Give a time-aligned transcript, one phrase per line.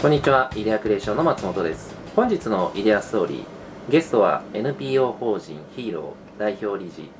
[0.00, 1.94] こんにちは、イデアクリエーションの松本です。
[2.14, 3.44] 本日のイデアストーリー、
[3.90, 7.10] ゲストは NPO 法人ヒーロー代表理事、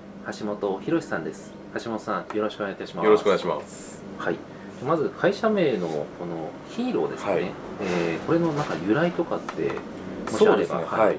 [0.40, 1.52] 橋本博さんです。
[1.82, 3.04] 橋本さん、よろしくお願いいたします。
[3.06, 4.02] よろしくお願いします。
[4.18, 4.36] はい。
[4.86, 7.36] まず会社名のこのヒーローですかね。
[7.36, 7.50] はい
[7.80, 9.72] えーこれのなんか由来とかって
[10.28, 10.82] そうですね。
[10.84, 11.18] はい。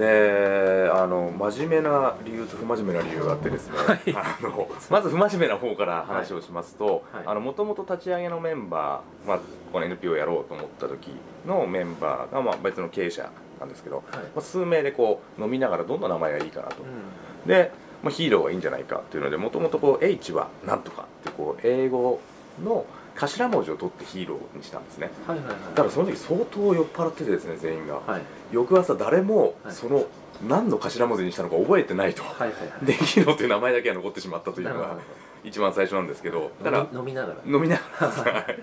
[0.00, 3.76] で、あの真面目な理由と不真面目な理由があってですね。
[3.76, 9.38] はいあの まず不真面目な方から話をしますと、はいあの元々立ち上げのメンバー、まあ
[9.72, 11.10] この NPO をやろうと思った時
[11.46, 14.04] のメンバーがまあ別の経営者なんですけど、はい。
[14.16, 16.76] まあ数名でこう飲みながらどんな名前がいいかなと。
[16.76, 17.70] うで、
[18.02, 22.20] まあヒーローがいいんじゃないかっていうので、もともと H はなんとかってこう英語
[22.64, 22.86] の
[23.16, 25.10] 頭文字を取ってヒーローにしたんですね。
[25.26, 25.30] ん。
[25.30, 25.56] はいはいはい。
[25.74, 27.96] ただその時相当酔っ払っててですね全員が。
[28.06, 28.22] はい。
[28.52, 29.74] 翌朝誰もはい。
[29.74, 30.06] その
[30.48, 32.86] 何の頭文字にしたのか覚えてないと、はいはいはい。
[32.86, 34.96] でヒーローという名前だけが残ってしまったというのが
[35.44, 36.50] 一番最初なんですけど。
[36.62, 37.36] だ飲み飲みながら。
[37.46, 38.32] 飲みながら。
[38.32, 38.56] だか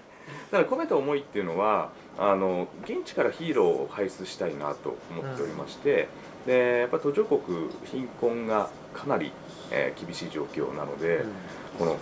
[0.51, 6.07] ら込めた思いっていうのはあの現地からヒーローを輩出したいなと思っておりまして、
[6.45, 7.41] でやっぱ途上国
[7.85, 9.31] 貧困がかなり、
[9.71, 11.25] えー厳しい状況なので、
[11.77, 11.97] この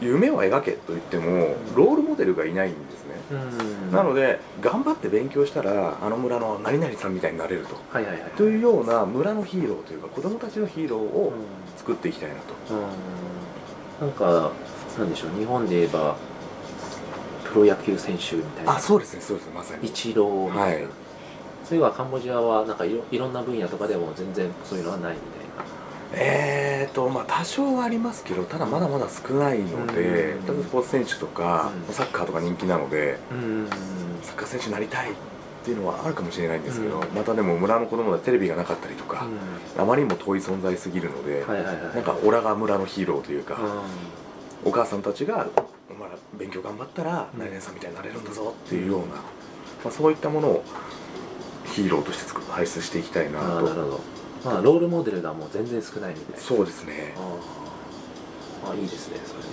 [0.00, 3.14] 夢を描けと言ってもロールモデルがいないんですね。
[3.92, 7.76] なので頑張って勉強したらあの村の何々さんみたいになれると。
[7.90, 8.30] はいはいはい。
[8.36, 11.64] というような村のヒーローというか子供たちのヒーローをうん。
[11.76, 12.74] 作っていきたいなと、
[14.00, 14.08] うん。
[14.08, 14.52] なんか、
[14.98, 16.16] なんでしょう、日本で言えば、
[17.44, 19.86] プロ野球選手みたいな、あそうですねそうですねまさに。
[19.86, 20.88] イチローみたいな、はい。
[21.64, 25.18] そういうのはカンボジアはなんかいろいろんな分野とかでも全然そういうのはないみ
[26.16, 33.18] えーとまあ多少はありますけどただまだまただ少ないのでうん例えばスポーツ選手とか、うんサッカーとか人気なので。
[34.22, 35.14] サッカー選手になりたいっ
[35.64, 39.26] ていうのはあるかもしれないんですけど、うんまたでも村の子供だとテレビがなかったりとか、
[39.78, 41.44] あまりにも遠い存在すぎるので。
[41.94, 43.54] なんかオラが村のヒーローというか、
[44.64, 45.46] うお母さんたちが、
[45.98, 49.20] まあ、勉強頑張ったらうん何々さんみたいになれるんだぞっていうような、ま
[49.86, 50.64] あ、そういったものを
[51.66, 53.32] ヒーローとして輩出していきたいん。
[53.32, 54.00] なとど。
[54.44, 56.38] まあ、ロールモデルがもう全然少ないみたいな。
[56.40, 58.72] そうですねああ。
[58.72, 59.48] あいいですね、それで。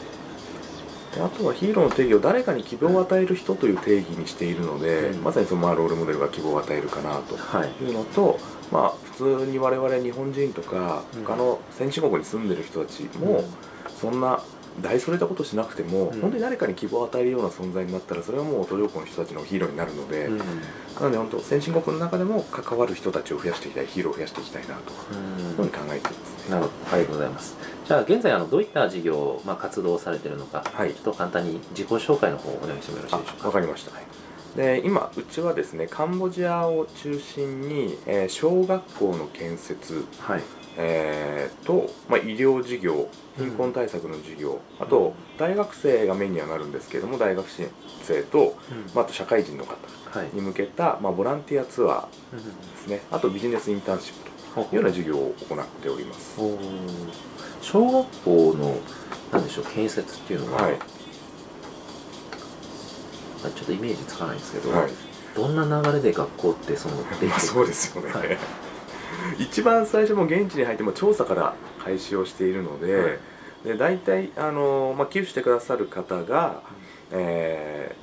[1.16, 7.84] であとはヒーローの定義を誰かに希望を与える人という定義にしているので、うんまさにそのまあロールモデルが希望を与えるかなとはい。
[7.84, 8.40] いうのと、
[8.72, 13.44] まあ、普通に我々日本人とかうん他の先進国に住んでる人たちも、
[14.00, 14.42] そんな
[14.82, 20.38] 大それたことしなくても、うん本当に誰かに希望を与えるような存在になったらそれはもう途上国の人たちのヒーローになるので、うん。
[20.38, 20.44] な
[21.02, 24.82] ので本当先進国の中でも関わる人たちを増やしていきたいヒーローを増やしていきたいなと
[25.14, 25.46] うん。
[25.46, 26.52] いうふうに考えていますね。
[26.52, 27.58] なるほど、ありがとうございます。
[27.88, 33.44] じゃあ、現在、あのどういった事業、まあ、活動をされているのか、はいちょっと簡単に自己紹介の方をお願いしてもよろしいでしょうか？
[33.44, 33.92] あわかりました、
[34.56, 40.42] で今うちはですねカンボジアを中心に、えー小学校の建設、はい。
[40.78, 48.58] えーと、まあ、医療事業貧困対策の事業、あと大学生がメインにはなるんですけれども大学生と、
[48.96, 49.76] まあ、あと社会人の方
[50.18, 50.30] はい。
[50.34, 52.42] に向けた、まあ、ボランティアツアーで
[52.78, 53.02] すね。
[53.12, 56.38] あとビジネスインターンシップというような授業を行っております。
[57.62, 58.78] 小学校の
[59.32, 60.78] なんでしょう建設っていうのは、はい。
[63.42, 64.92] ちょっとイメージつかないんですけど、はい。
[65.36, 68.38] どんな流れで学校ってそのできてまあそうですよね、はい
[69.40, 73.20] 一番最初も現地に入っても調査から開始をしているので,、はい。
[73.66, 76.62] で大体あの、まあ、寄付してくださる方が、
[77.12, 77.96] え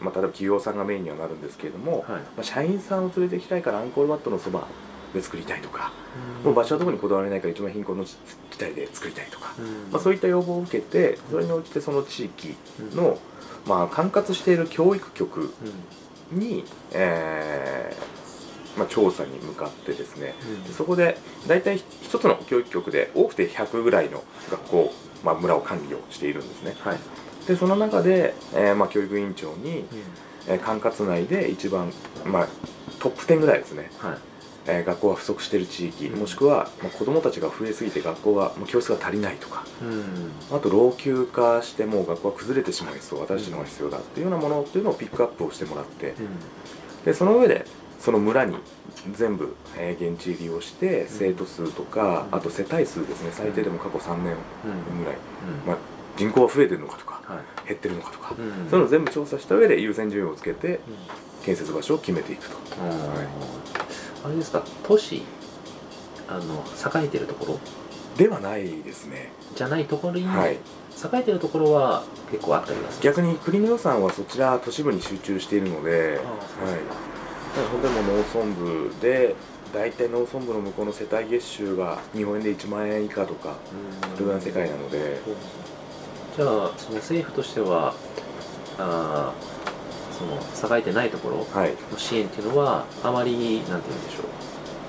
[0.00, 2.02] ーまあ、例えば企業さんがメインにはなるんですけれども、はい。
[2.10, 4.66] まあ、社員さんを連れてきたいからアンコールワットのそば
[5.14, 5.92] で作りたいとか、
[6.42, 8.16] もう場所はどこにこだわれないから一番貧困の地
[8.60, 9.92] 帯で作りたいとか、うん。
[9.92, 12.56] まあ、そういった要望を受けてそれに応じてその地域
[12.94, 13.18] の、
[13.66, 15.52] まあ、管轄している教育局
[16.32, 16.38] うん。
[16.38, 18.13] に、えー
[18.76, 20.34] まあ、調査に向かってですね。
[20.42, 20.64] うん。
[20.64, 24.92] でそこで大体一つの教育局で多くて100ぐらいの学校、
[25.22, 26.74] まあ、村を管理をしているんですね。
[26.80, 26.98] はい、
[27.46, 29.84] でその中で、えーまあ、教育委員長に、
[30.48, 31.90] えー管轄内で一番、
[32.26, 32.48] まあ、
[32.98, 34.18] トップ10ぐらいですね、はい。
[34.66, 36.20] えー学校が不足している地域うん。
[36.20, 39.64] もしくは、まあ、子どもたちが増えすぎて学校がもう教室が足りないとか。
[39.82, 40.56] うん。
[40.56, 46.08] あと老朽化してもう学校が崩れてしまいそう新しいのが必要だっていうようなものっていうのをピックアップをしてもらって。
[46.08, 47.04] うん。
[47.04, 47.66] でその上で
[48.04, 48.56] その村に
[49.14, 52.38] 全部、えー現地入りをして生徒数とか、うん。
[52.38, 53.30] あと世帯数ですね。
[53.32, 54.34] 最低でも過去3年
[54.64, 54.98] うん。
[54.98, 55.66] ぐらい、うん。
[55.66, 55.76] まあ、
[56.18, 57.68] 人口は増えてるのかとかはい。
[57.68, 58.46] 減ってるのかとか、うん。
[58.46, 60.80] そういうのを全部調査した上で優先順位をつけて
[61.46, 62.56] 建設場所を決めていくと。
[62.56, 65.22] うんあれですか都市
[66.28, 66.64] あの
[67.02, 67.58] 栄えてるところ？
[68.18, 69.32] ではないですね。
[69.54, 70.52] じゃないところに、はい。
[70.54, 70.58] 栄
[71.14, 76.20] えてるところは結構あったりはする逆に国の予算はそちら都市部に集中しているので、はい、
[77.56, 78.54] だああから本当にもう農村
[78.88, 79.34] 部で
[79.72, 83.56] 大体農村部の向こうの世帯月収が日本円で1万円以下とか
[84.14, 85.20] それぐらいの世界なので。
[86.36, 87.94] じゃあその政府としては
[88.76, 90.24] あーそ
[90.70, 91.72] の栄えてないところはい。
[91.92, 94.22] の支援っていうのはあまりなんて言うんでしょ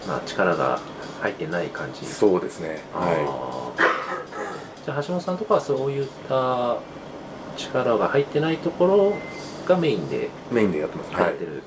[0.05, 0.79] う、まあ、力が
[1.21, 2.05] 入ってない感じ。
[2.05, 2.81] そうですね。
[2.93, 4.85] はあー。
[4.85, 6.77] じゃあ橋本さんとかはそういった
[7.57, 9.13] 力が入ってないところ
[9.67, 11.13] がメインでいメインでやってます。
[11.13, 11.23] はい。
[11.25, 11.61] やってる、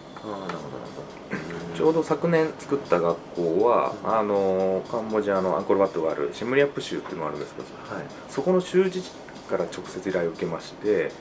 [1.79, 8.05] ちょうど昨年作った学校は、あのカンボジアのアンコールワットがあるシムリアップ州っていうのがあるんですけどはい。
[8.29, 9.11] そこの州自治
[9.49, 11.13] から直接依頼を受けまして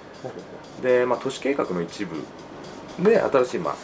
[0.81, 2.15] で、まあ、都市計画の一部
[3.03, 3.75] で新しい、まあ、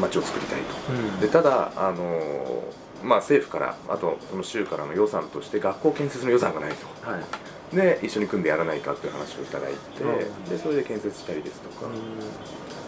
[0.00, 0.92] 町を作りたいと。
[0.92, 1.20] うん。
[1.20, 2.62] でただ、あの
[3.02, 7.10] まあ、政府からあとその州からの予算として学校建設の予算がないと。
[7.10, 7.74] はい。
[7.74, 10.44] で一緒に組んでやらないかっていう話をいただいて、うん。
[10.44, 11.90] でそれで建設したりですとか、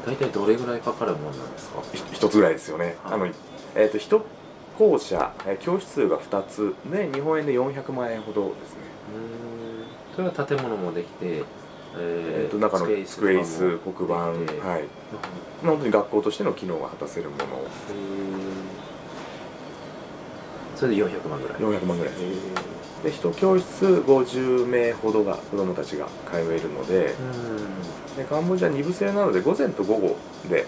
[0.07, 1.83] 大体どれぐらいかかるもんなんですか？
[1.93, 3.27] ひ一つぐらいですよね、はいあの
[3.75, 4.21] えー、と一
[4.79, 6.75] 校舎、えー教室数が2つ。
[6.91, 8.81] で日本円で400万円ほどですね、
[9.15, 9.19] う
[10.13, 10.15] ん。
[10.15, 11.45] それは建物もできて、え
[11.99, 14.61] えー、と中の机椅子黒板とかもできて。
[14.61, 14.85] はい。
[15.65, 17.45] 本当に学校としての機能が果たせるもの。
[20.77, 21.59] それで400万ぐらい。
[21.59, 22.23] 400万ぐらいです。
[22.23, 22.27] へ
[23.05, 30.17] で一教室50名ほどが子どもたちが通えるのでーでカンボジア2部制なので午前と午後
[30.49, 30.67] で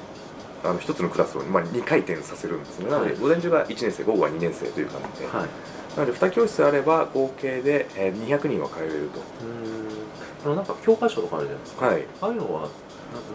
[0.63, 2.91] あの1つのクラスを、まあ、2回転させるんですね。
[2.91, 5.49] なのではい午前中が1年生午後は2年生という感じで、うんはい。
[5.97, 9.21] なので2教室あれば合計でえー200人は通えると。
[9.45, 10.45] うん。
[10.45, 12.05] あのなんか教科書とかあるじゃないですか、はい。
[12.21, 12.67] ああいうのはな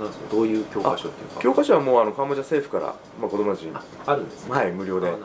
[0.02, 0.36] なんですか？
[0.36, 1.42] どういう教科書っていうか。
[1.42, 4.52] 教科書はもうあのカンボジア政府から、まあ、子どもたちにああるんですね。
[4.54, 5.08] はい無料で。
[5.10, 5.18] はい。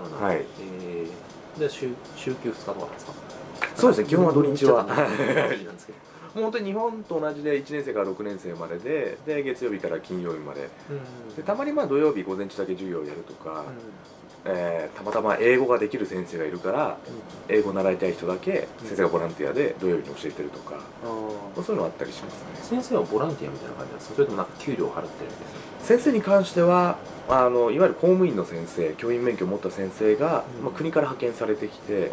[0.61, 1.61] えー。
[1.61, 3.13] で週週休2日とかなんですか？
[3.81, 4.57] そうですね基本は土日は。
[4.57, 5.05] ちょっとね
[5.51, 5.99] 土日なんですけど
[6.35, 10.69] もう本当に日本と同じで1年生から6年生まででで月曜日から金曜日まで。
[10.91, 11.35] うん。
[11.35, 13.65] でたまにまあ土曜日午前中だけ授業をやるとか、
[14.45, 16.99] えーたまたま英語ができる先生がいるから
[17.49, 20.81] 英語を習いたい人だけ先生がボランティアで土曜日に教えてるとか、
[21.57, 22.35] そういうのあったりします
[22.73, 22.81] ね。
[22.81, 24.15] 先生はボランティアみたいな感じなんですか？
[24.17, 25.68] それともなんか給料を払ってるんですか？
[25.81, 26.99] 先生に関しては
[27.29, 30.65] あのいわゆる公務員の先生教員免許を持った先生が、うん。
[30.65, 32.11] まあ、国から派遣されてきて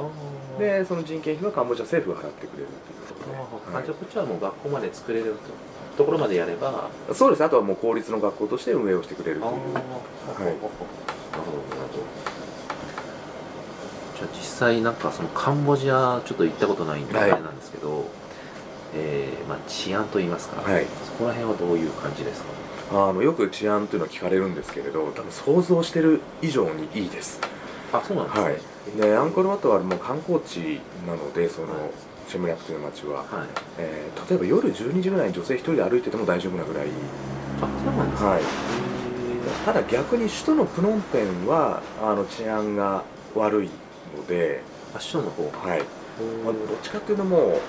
[0.59, 3.39] でその人件費はカンボジア政府が払ってくれるっていうところで、
[3.73, 5.39] あーあじゃあこっちはもう学校まで作れると
[5.97, 7.43] ところまでやればはいそうです。
[7.43, 9.51] あとはもう公立の学校として運営をしてくれるという。
[9.51, 10.71] なるほどなるほど。
[14.17, 17.31] じゃあ実際なんかそのカンボジアちょっと行ったことないんであはい。
[17.31, 18.09] れなんですけど、
[18.95, 20.85] えーまあ、治安といいますか、はい。
[21.05, 22.41] そこら辺はどういう感じです
[22.89, 23.09] か？
[23.09, 27.39] あのよく治安というのは聞かれるんですけれど多分想像してる以上にいいです。
[27.91, 29.11] あそうなんですね、はい。
[29.11, 31.91] でアンコールワットはもう観光地なのでその、はい。
[32.27, 33.27] シェムリャクという町は、はい。
[33.77, 36.87] えー例えば夜12時ぐらいに女性一人で歩いてても大丈夫なぐらい、
[37.61, 38.43] あそうなんですね、はい、へ
[39.65, 43.03] ただ逆に首都のプノンペンはあの治安が
[43.35, 43.69] 悪い
[44.17, 45.67] ので、ーあ首都の方。
[45.69, 45.83] はい。
[46.43, 47.61] まあ、どっちかっていうともう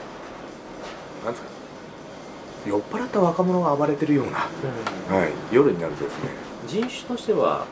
[1.26, 1.50] なんですか？
[2.66, 4.48] 酔っ払った若者が暴れてるような、
[5.10, 5.16] うん。
[5.16, 6.30] はい、夜になるとですね。
[6.66, 7.66] 人種としては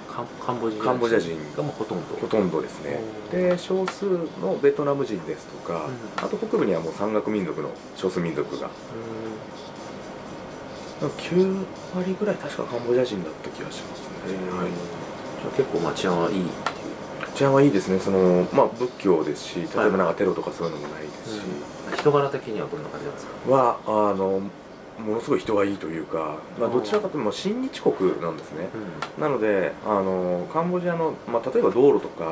[0.45, 1.37] カンボジアカンボジア人。
[1.57, 2.15] がもうほとんど。
[2.15, 3.01] ほとんどですね。
[3.33, 4.05] おで少数
[4.41, 6.25] のベトナム人ですとか、うん。
[6.25, 8.71] あと北部にはもう山岳民族の少数民族が。
[11.01, 11.65] 9
[11.95, 14.69] 割ぐらい確かカンボジア人だった気がしますね、はい、
[15.43, 16.47] じゃあ結構まあ治安はいい
[17.35, 17.99] 治安はいいですね。
[17.99, 21.03] その、まあ、仏教ですし例えばなんかテロとかそういうのもない
[22.05, 23.51] 人柄的にはどんな感じなんですか？
[23.51, 24.43] はあの
[24.99, 28.69] ものすごい人がいいというか、まあ、どちらかというと親日国なんですね。
[29.19, 32.29] うなのであのカンボジアの、まあ、例えば道路とか、ん。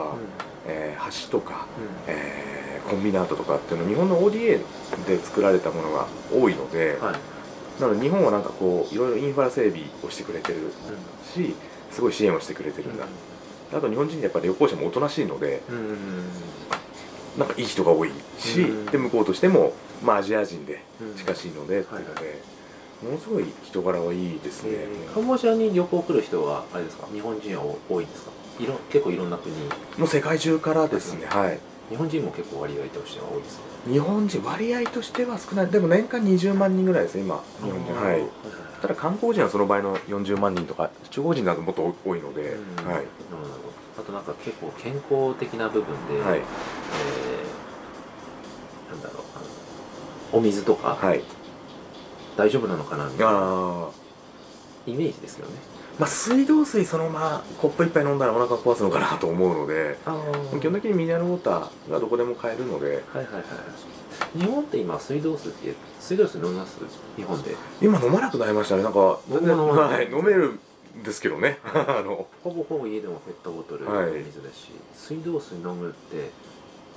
[0.69, 1.67] えー橋とか、
[2.07, 2.13] うん。
[2.15, 4.59] えーコンビナートとかっていうのは日本の ODA
[5.07, 7.81] で作られたものが多いので、はい。
[7.81, 10.59] なので日本はなんかこういろいろインフラ整備をしてくれてる
[11.33, 11.55] し
[11.91, 13.07] すごい支援をしてくれてるんだ、
[13.73, 15.95] あと日本人ってやっぱり旅行者もおとなしいのでうんうん
[17.39, 18.87] なんかいい人が多いし、うん。
[18.87, 19.73] で向こうとしても、
[20.03, 21.15] まあ、アジア人でうん。
[21.15, 22.41] 近しいのでっていうので、
[23.03, 27.07] ものすごい人柄はいいですね、えーカンボジアに旅行来る人はあれですか？
[27.13, 28.31] 日本人は多いんですか？
[28.61, 29.55] いろ結構いろんな国。
[29.99, 31.59] もう世界中からですね、はい。
[31.91, 33.63] 日本人も結構割合としては多いですか？
[33.91, 35.67] 日本人割合としては少ない。
[35.67, 37.43] でも年間20万人ぐらいですね今。
[37.63, 37.95] 日本人。
[37.95, 38.23] はい。
[38.81, 42.87] ただ観光人はその場合の40万人とか地方人だともっと多いので、うん。
[42.87, 42.95] はい。
[42.95, 43.72] なるほど
[44.03, 46.39] あとなんか結構健康的な部分で、はい。
[46.39, 46.45] えー
[48.93, 49.39] なんだろうあ
[50.35, 51.23] のお水とかはい。
[52.37, 53.07] 大丈夫なのかな？
[53.07, 53.33] みたいな。
[53.33, 53.89] あ
[54.87, 55.53] イメージですよね。
[55.99, 59.99] まあ水道水そのままコップ一杯飲んだらお腹壊すのかなと思うので
[60.61, 63.05] 基本的にミネラルウォーターがどこでも買えるので。
[63.13, 63.45] はいはいはい
[64.37, 66.79] 日本って今水道水って水道水飲みます？
[67.17, 67.55] 日本で。
[67.81, 68.83] 今飲まなくなりましたね。
[68.83, 70.61] なんか飲飲めるん
[71.05, 71.59] ですけどね。
[71.65, 72.27] あの。
[72.45, 74.13] ほぼほぼ家でもペットボトルのはい。
[74.13, 76.31] 水ですし、水道水飲むって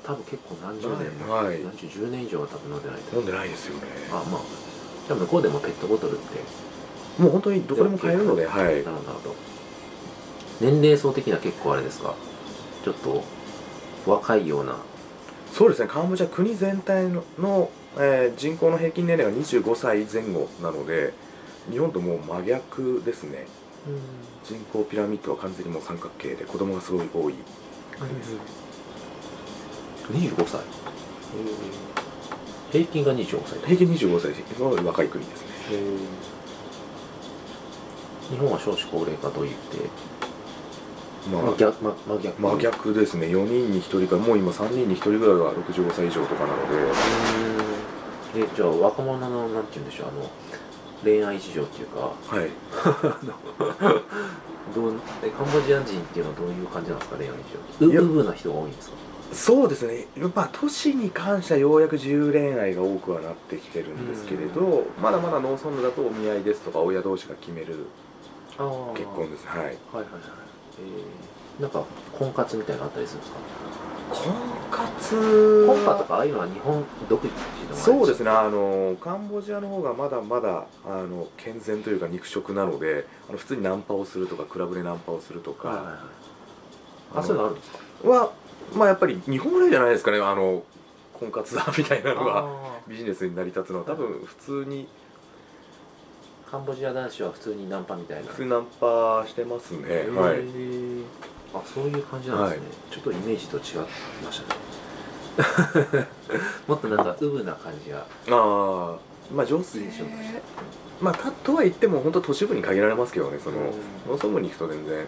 [0.03, 1.61] 多分結構何十年も、はい。
[1.63, 3.81] 何十10年以上は多分飲んでないと飲んでないですよね。
[4.11, 4.41] あまあ
[5.07, 6.39] じゃあ向こうでもペットボトルって
[7.21, 8.75] もう本当にどこでも買えるのではい。
[8.83, 9.35] なるほど
[10.61, 12.15] 年齢層的には結構あれですか？
[12.83, 13.23] ちょっと
[14.05, 14.75] 若いような。
[15.53, 15.87] そうですね。
[15.87, 21.13] カンボジア国全体のの、えー人口の平均年齢が25歳前後なので
[21.71, 23.47] 日本ともう真逆ですね
[24.43, 27.35] 人口ピラミッドは完全にもう三角形で子供がすごい多い。
[27.99, 28.35] 国です、
[30.11, 30.61] 25歳。
[32.71, 33.59] 平均が25歳。
[33.59, 34.33] 平均25歳。
[34.59, 35.47] の若い国ですね。
[38.31, 39.77] 日本は少子高齢化といって。
[41.31, 42.41] まあ真逆ま真逆。
[42.41, 43.27] 真逆ですね。
[43.27, 46.75] 4人に1人かもう今3人に1人ぐらいが65歳以上とかなので。
[48.37, 50.29] えじゃあ若者のなんて言うんでしょうあの
[51.05, 52.11] 恋愛事情っていうか。
[52.27, 52.49] はい。
[54.75, 54.93] どう
[55.23, 57.39] えカンボジア人っていうのはどういう感じなんですか恋愛事
[57.85, 58.01] 情いや。
[58.01, 58.95] うな人が多いんですか？
[59.31, 60.07] そうですね。
[60.35, 67.85] まあ都市に関してはようやく自由恋愛が多くはなってきてるんですけれどまだまだ農村部だとお見合いですとか親同士が決める
[68.95, 69.45] 結婚です。
[69.47, 69.57] はい。
[69.57, 70.05] はいはいはい。
[70.79, 71.83] えー、なんか
[72.17, 73.37] 婚活みたいなのあったりするんですか？
[74.09, 74.33] 婚
[74.71, 77.33] 活婚活とかああいうのは日本独自
[77.69, 78.25] のそうですね。
[78.25, 85.95] ねあのカンボジアの方がまだまだあの健全というか肉食なのであの普通にナンパをするとかクラブでナンパをするとか、はいはいはい。
[87.15, 88.09] あそういうのあるんですか？
[88.09, 88.31] は
[88.73, 90.19] まあやっぱり日本ぐらいじゃないですかね。
[90.19, 90.63] あの
[91.13, 93.85] 婚活だみたいなのがあビジネスに成り立つのは。
[93.85, 94.87] 多分普通に。
[96.47, 98.29] ーカンボジア男子は普通にナンパみたいな。
[98.29, 99.87] 普通にナンパしてますね。
[100.15, 100.43] はい
[101.53, 103.69] あそういう感じなんですね、ちょっとイメージと違って
[104.25, 104.59] ましたね。
[106.67, 107.99] もっとなんかウブな感じが。
[107.99, 108.95] ああ
[109.33, 110.41] まあ女性印象として。
[111.01, 113.63] まあたとは言っても本当都市部に限られますけどねそのうん。
[114.11, 114.95] 農村部に行くと全然。
[114.95, 115.07] はいう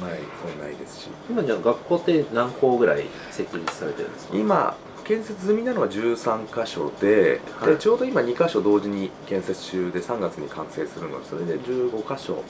[0.00, 1.08] そうないですし。
[1.28, 4.36] 今じゃあ学校って何校ぐらい設立されてるんですか？
[4.36, 7.70] 今建設済みなのは13箇所で,、はい。
[7.70, 12.40] でちょうど今2箇所同時に建設中で3月に完成するのでそれで15箇所うん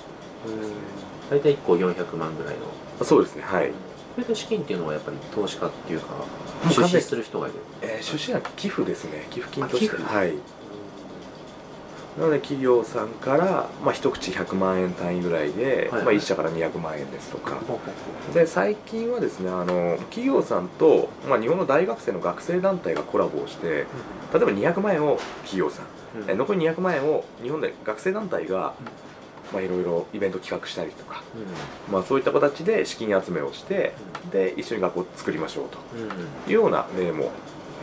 [1.31, 2.61] 大体1校400万ぐらいの。
[3.01, 3.75] あそうですねはい、こ
[4.19, 6.07] れで資金っていうのはやっぱり投資家っていうか
[6.69, 7.57] 出資する人がいる。
[7.83, 9.27] えー出資は寄付ですね。
[9.31, 9.97] 寄付金として。
[9.97, 10.35] はい。
[12.19, 16.05] なので企業さんから、まあ、一口100万円単位ぐらいで、はいはい。
[16.07, 17.59] まあ、1社から200万円ですとか。
[18.35, 23.87] で最近はですねあの企業さんと、まあ、日本の大学生の学生団体がコラボをして例え
[24.33, 25.89] ば200万円を企業さん、う
[26.29, 28.75] え残り200万円を日本で学生団体が、
[29.52, 31.23] まあ、いろいろイベント企画したりとか、
[31.88, 33.92] うまあ、そういった形で資金集めをして
[34.30, 36.09] で一緒に学校を作りましょうとんうん。
[36.09, 36.12] い
[36.49, 37.30] うような例も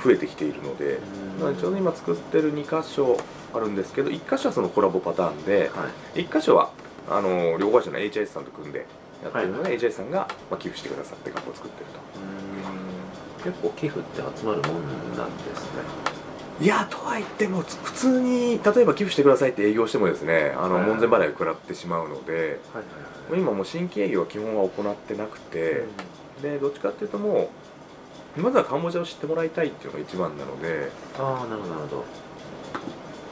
[0.03, 0.99] 増えてきているので、
[1.39, 3.17] なのでちょうど今作ってる2箇所
[3.53, 6.23] あるんですけど1箇所はそのコラボパターンではい。
[6.23, 6.71] 1箇所は
[7.09, 8.85] あの両会社の HIS さんと組んで
[9.23, 9.77] やってるので、はい。
[9.77, 11.97] HIS さんが、まあ、寄付してくださって学校を作ってると。
[13.43, 16.16] 結構寄付って集まるもんなんですね
[16.59, 22.59] いやとは言ってもつ普通に例えば寄付してくださいって営業してもですねあの門前払いを食らってしまうので
[23.31, 25.83] 今もう新規営業は基本は行ってなくて、
[26.41, 27.51] でどっちかっていうとも
[28.37, 32.05] うまずはカンボジアを知ってもらいたいっていうのが一番なのでああなるほどなるほど。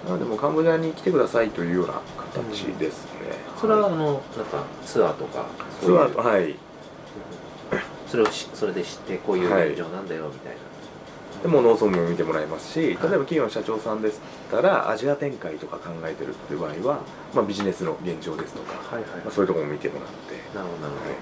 [0.05, 3.11] なのでもうカンボジアに来てくださいというような形ですね、
[3.59, 5.47] それはあのなんかツアーとか
[5.81, 6.55] ツアーとはい。
[8.07, 10.59] それをしそれで知ってこういうはい現状なんだよみたいな、
[11.45, 17.01] でもう農村部も見てもらいますし例えば企業の社長さんでしたらアジア展開とか考えてるっていう場合は、
[17.35, 19.11] まあ、ビジネスの現状ですとか、はいはい。
[19.21, 20.57] まあ、そういうところも見てもらって。
[20.57, 21.15] なるほどなるほど、はい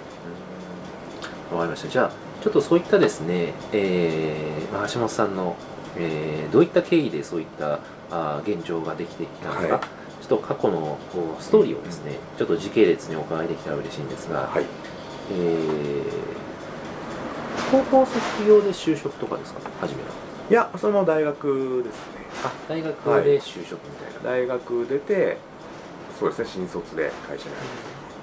[1.52, 1.58] うん。
[1.58, 1.90] わかりました。
[1.90, 2.12] じゃあ
[2.42, 5.58] ちょっとそういったですね、えーまあ橋本さんの、
[5.98, 9.70] えーどういった経緯でそういったあー現状ができてきたのか、はい。
[9.70, 14.66] ちょっと過去のこうストーリーをですね、ちょっと時系列にお伺いできたら嬉しいんですが、はい。
[15.34, 16.43] えー
[17.72, 19.60] 高校卒業で就職とかですか？
[19.82, 20.10] 初めは。
[20.50, 22.02] いやその大学ですね
[22.44, 24.30] あ、大学で就職みたいな。
[24.32, 25.38] 大学出て
[26.20, 27.68] そうですね新卒で会社に入る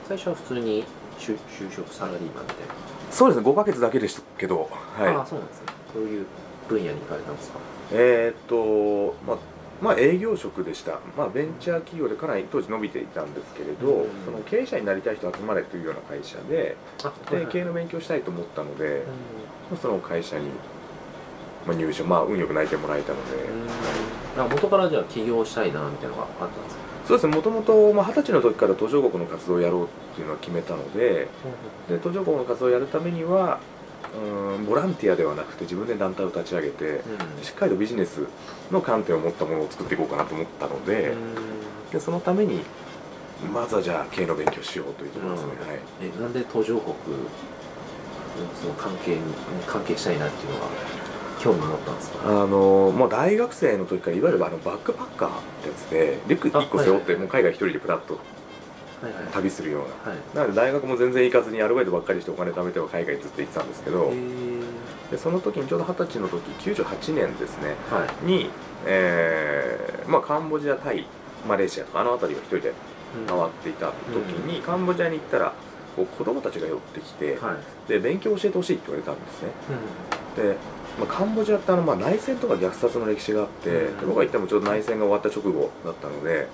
[0.08, 0.84] 最初は普通に
[1.18, 2.74] 就就職サラリーマンみたいな。
[3.10, 5.66] そうですね5ヶ月だけでしたけどああ、はいそうなんですね。
[5.94, 6.26] どういう
[6.68, 7.58] 分野に行かれたんですか？
[7.92, 9.36] えーっとまあ
[9.80, 14.06] まあ営業職でした、まあ、ベンチャー企業でかなり当時伸びていたんですけれど、うん。
[14.24, 18.96] その経営者になりたい人集まれというような会社であ、で経営の勉強したいと思ったので、うん。
[18.98, 19.04] ま
[19.74, 20.46] あその会社に、
[21.66, 23.48] まあ、入社まあ運よく内定もらえたので、
[24.38, 26.82] あ元からじゃあ起業したいなみたいなのがあったんですか？
[27.06, 27.34] そうですね。
[27.34, 31.28] もともとまあ二十歳の時から途上国の活動をやろうっていうのは決めたので
[31.88, 33.58] で途上国の活動をやるためには
[34.16, 37.44] うんボランティアではなくて自分で団体を立ち上げてうん。
[37.44, 38.26] しっかりとビジネス
[38.70, 41.90] の観点を持ったものを作っていこうかなと思ったので,、うん。
[41.92, 42.60] でそのために
[43.52, 45.68] まずはじゃあ経営の勉強しようというところですね、うん。
[45.68, 45.78] はい。
[46.18, 46.94] えなんで途上国
[48.60, 49.20] その関係に
[49.66, 50.68] 関係したいなっていうのは
[51.40, 52.18] 興味持ったんですか？
[52.24, 58.18] あのもう大学生の時からいわゆるあのバックパッカーってやつでリュック1個背負ってもう海外一人でプラッと
[59.32, 60.12] 旅するような。
[60.12, 60.36] はい。
[60.36, 64.12] なので大学も全然行かずにアルバイトばっかりしてお金貯めては海外ずっと行ってたんですけど
[65.10, 68.26] でその時にちょうど二十歳の時98年ですねはい。
[68.26, 68.50] に、
[68.86, 71.06] えーまあ、カンボジアタイ
[71.48, 72.72] マレーシアとかあの辺りを一人で
[73.26, 74.16] 回っていた時
[74.46, 75.52] に、カンボジアに行ったら
[75.96, 77.56] こう子供たちが寄ってきて、は
[77.88, 77.88] い。
[77.88, 79.48] で勉強教えてほしいって言われたんですね。
[80.36, 80.50] うん。
[80.50, 80.56] で、
[80.98, 84.00] まあ、カンボジアってあの、まあ、内戦とか虐殺の歴史があって、うん。
[84.00, 86.46] で僕が行ったのもちょうど内戦が終わった直後だったので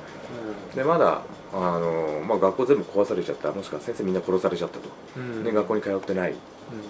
[0.74, 1.22] でまだ
[1.52, 3.52] あの、まあ、学校全部壊されちゃった。
[3.52, 5.44] もしくは先生みんな殺されちゃったと、うん。
[5.44, 6.32] で学校に通ってない。
[6.32, 6.34] っ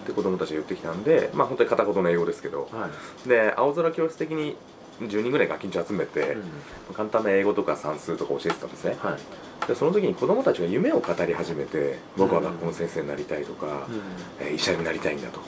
[0.07, 2.69] て子供たちが言ってきたんでまあ本当に片言の英語ですけど。
[2.73, 2.89] は
[3.27, 3.29] い。
[3.29, 4.57] で青空教室的に
[5.03, 6.37] 10人ぐらいガキンチョ集めて、
[6.89, 6.95] うん。
[6.95, 8.97] 簡単な英語とか算数とか教えてたんですね。
[9.01, 9.69] はい。
[9.69, 13.87] でその時に子供たちが夢を語り始めて僕は学校の先生になりたいとか、
[14.41, 15.41] えー医者になりたいんだと。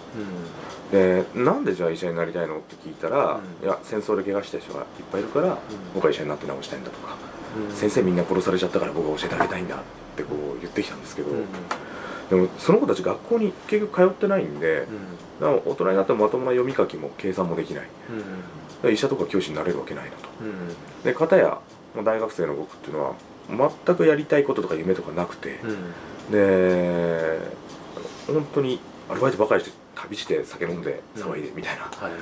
[0.90, 3.66] でなんでじゃあ医者になりたいのって聞いたら、うん。
[3.66, 5.58] いや戦争で怪我した人がいっぱいいるから、
[5.94, 7.27] 僕は医者になって治したいんだとか、うん
[7.74, 9.78] 先生みんな殺されちゃったから僕は教えてあげたいんだっ
[10.16, 11.44] てこう言ってきたんですけど、うん。
[12.30, 14.86] でもその子たち学校に結局通ってないんで、
[15.40, 17.84] だから大人になってもまともな読み書きも計算もできない。
[17.84, 17.94] だか
[18.84, 20.16] ら医者とか教師になれるわけないなと。
[20.40, 21.02] うん。
[21.04, 21.58] で片や
[21.94, 23.14] まあ大学生の僕っていうのは
[23.86, 26.32] 全くやりたいこととか夢とかなくて、うん。
[26.32, 27.38] で
[28.26, 32.12] 本当にアルバイトばかりして旅して酒飲んで騒いでみたいな、はい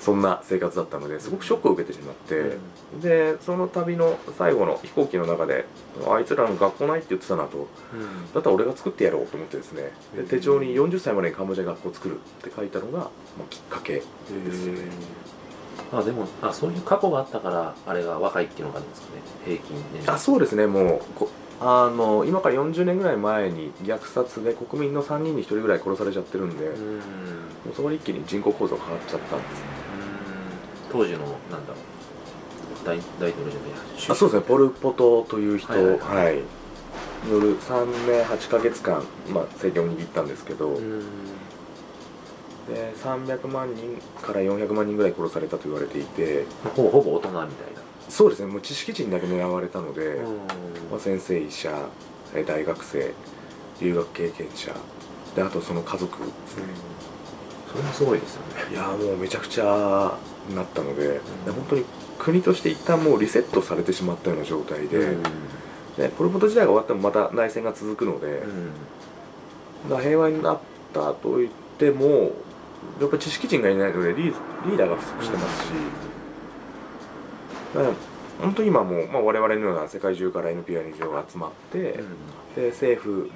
[0.00, 2.56] そんな生活だったのですごくショックを受けてしまって、
[3.02, 5.66] でその旅の最後の飛行機の中で
[6.08, 7.58] あいつらの学校ないって言ってたなと。
[7.58, 7.60] う
[7.96, 8.32] ん。
[8.32, 13.10] だったら俺が作ってやろうと思ってですねで手帳に40歳までにカンボジア学校を作るって書いたのが、まあ、
[13.50, 14.02] きっかけで
[14.52, 14.80] すよね。
[15.92, 19.22] あでもあそういう過去があったからあれが若いっていうのがあるんですかね。
[19.44, 20.14] 平均年齢。
[20.14, 20.66] あそうですね。
[20.66, 21.30] もうこ
[21.62, 26.98] あの今から40年ぐらい前に虐殺で国民の3人に1人ぐらい殺されちゃってるんで、もうん。
[26.98, 27.00] う
[27.76, 29.48] そこで一気に人口構造が変わっちゃったんで。
[29.48, 29.66] すね
[30.90, 31.72] 当時のなんだ？
[31.72, 31.76] ろう
[32.84, 33.76] 大大統領じゃないや。
[34.08, 34.46] あそうですね。
[34.48, 36.34] ポル・ポトという人はいはいはい。
[37.26, 41.00] による3年8ヶ月間、まあ、政権を握ったんですけど、うん。
[42.68, 46.46] で300万人から400万人ぐらい殺されたと言われていて。
[46.74, 47.79] ほぼほぼ大人みたいな
[48.10, 50.36] そうですねもう知識人だけ狙われたので、うん。
[50.90, 51.70] まあ、先生医者
[52.34, 53.14] え大学生
[53.80, 54.72] 留学経験者
[55.34, 56.18] であとその家族。
[56.18, 56.64] ですね
[57.70, 58.72] それもすごいですよね。
[58.72, 60.18] いやもうめちゃくちゃ
[60.54, 61.84] なったので,、で本当に
[62.18, 65.22] 国として一旦もうリセットされてしまったような状態で,、うん。
[65.96, 68.42] でポル・ポト時代が終わってもまた内戦が続くので、
[69.88, 70.58] 平和になっ
[70.92, 72.32] たと言っても
[73.00, 75.70] やっぱ知識人がいないのでリーダーが不足してますし、
[78.40, 82.00] 本当に今もう、まあ、我々のような世界中から NPO にが集まって、
[82.56, 83.30] で政府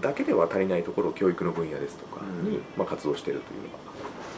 [0.00, 2.62] だけでは足りないところを教育の分野ですとかに、うん。
[2.76, 3.62] まあ、活動しているという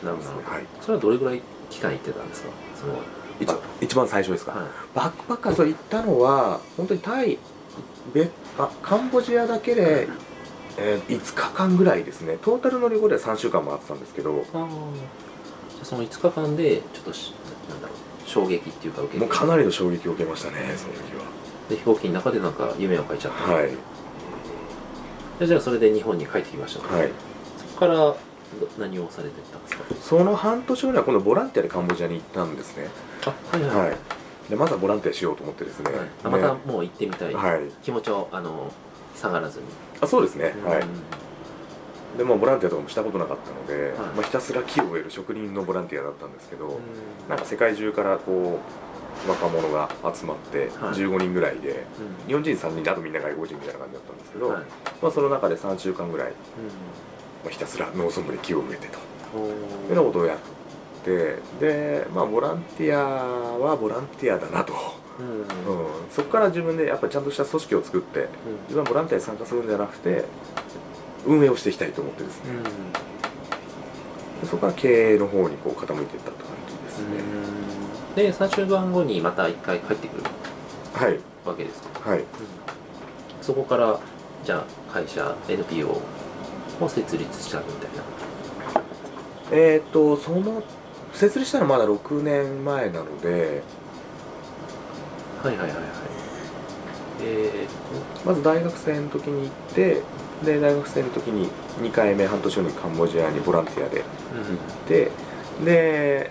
[0.07, 0.19] のが。
[0.19, 0.51] なるほど。
[0.51, 0.65] はい。
[0.81, 2.49] それはどれぐらい期間行ってたんですか？
[2.81, 2.95] その
[3.41, 4.69] 一一番最初ですか、はい。
[4.95, 7.39] バックパッカーそう行ったのは本当にタイ
[8.13, 10.09] べあカンボジアだけで、
[10.79, 12.39] えー5日間ぐらいですね。
[12.43, 14.45] トータルの旅行では3週間回ってたんですけど。
[15.83, 17.33] その5日間でちょっとし
[17.69, 17.97] なんだろう
[18.31, 19.25] 衝撃っていうか受けて。
[19.25, 21.01] もうかなりの衝撃を受けましたねその時
[21.69, 23.53] で飛行機の中でなんか夢を書いちゃった。
[23.53, 23.71] ははい
[25.41, 27.11] でじゃあそれで日本に帰ってきましたね、はい。
[27.57, 28.17] そこからど
[28.79, 29.85] 何をされてったんですか？
[30.03, 32.89] その半年後には今度ボランティアでカンボジアに行ったんですね。
[33.25, 33.97] あはいはい、はい。
[34.51, 36.09] でまずはボランティアしようと思ってですね、はい。
[36.25, 37.61] またもう行ってみたい、はい。
[37.83, 38.71] 気持ちをあの
[39.17, 39.65] 下がらずに、
[40.03, 40.81] あそうですね、はい。
[40.81, 40.89] うん
[42.17, 43.99] でもボランティアとかもしたことなかったので、はい。
[44.17, 46.79] まあ、ひたすら木を植える職人のボランティアだったんですけど、うん。
[47.29, 48.59] なんか世界中からこ
[49.27, 50.95] う若者が集まってはい。
[50.95, 51.85] 15人ぐらいで、
[52.25, 52.27] うん。
[52.27, 54.65] 日本人3人であとみんな外国人みたいな感じだったんですけど、はい。
[55.03, 56.33] まあ、その中で3週間ぐらい、う
[57.45, 58.99] まあ、ひたすら農村部で木を植えてと
[59.39, 59.55] いうよ
[59.91, 60.39] うなことをやっ
[61.05, 64.75] てでまあボランティアはボランティアだなと、
[65.19, 65.27] うん。
[65.27, 65.39] うん。
[65.39, 68.29] うん、そこから自分でやっぱりちゃんとした組織を作って
[68.69, 70.25] 自分はボランティアに参加するんじゃなくて
[71.27, 72.53] 運営をしていきたいと思ってですね。
[74.41, 77.07] でそこから経営の方にこう傾いていったって感じですね、
[78.09, 78.15] うん。
[78.15, 80.23] で3週間後にまた1回帰ってくる。
[80.95, 81.19] はい。
[81.45, 82.25] わけですか、はい。
[83.43, 83.99] そこから
[84.45, 85.89] じゃあ会社 NPO
[86.81, 88.03] を設立したみたいな。
[89.53, 90.63] えっ、とその
[91.13, 93.63] 設立したのはまだ6年前なので。
[95.43, 95.81] はいはいはいはい。
[97.23, 97.67] え
[98.25, 100.03] まず大学生の時に行って
[100.45, 101.49] で大学生の時に
[101.81, 104.07] 2回目半年後にカンボジアにボランティアで行っ
[104.89, 105.11] て
[105.65, 106.31] で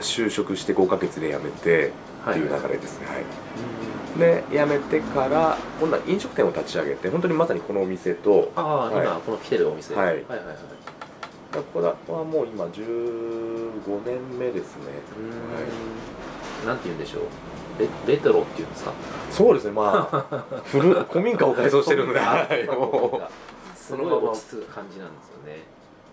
[0.00, 1.92] 就職して5ヶ月で辞めて
[2.30, 3.24] っていう流れですねはい。
[4.18, 9.06] で辞めてから今度は飲食店を立ち上げて本当にまさにこのお店とああ、はい。
[9.06, 9.94] 今この来てるお店。
[9.94, 10.06] はい。
[10.06, 10.56] はいはいはい。
[11.52, 14.82] ここだはもう今15年目ですね。
[15.16, 16.66] うーん。
[16.66, 17.22] なんて言うんでしょう
[17.78, 18.92] レレトロっていうんですか？
[19.30, 19.70] そうですね。
[19.72, 22.18] まあ 古古民家を改装してるんで。
[22.18, 22.66] はい。
[22.66, 23.20] も
[23.76, 25.62] すごい落ち着く感じなんですよね。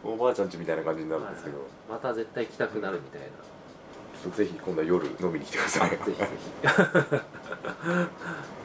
[0.03, 1.57] うおばあちゃん家みたいな感じになるんですけど、
[1.89, 3.27] また絶対来たくなるみたいな。
[3.27, 5.89] ちょっとぜひ今度は夜飲みに来てください。
[5.89, 6.27] ぜひぜ
[6.63, 6.67] ひ。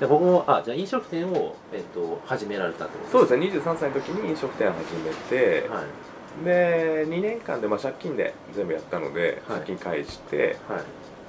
[0.01, 3.61] で僕もあじゃあ飲食店を、えっと、始められたってことそうですね。
[3.61, 6.45] 23歳の時に飲食店を始めて、はい。
[6.45, 9.59] で2年間でまあ借金で全部やったので、はい。
[9.61, 10.81] 借金返してはい。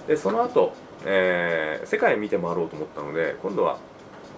[0.08, 0.74] でその後、
[1.06, 3.78] えー世界見て回ろうと思ったので今度は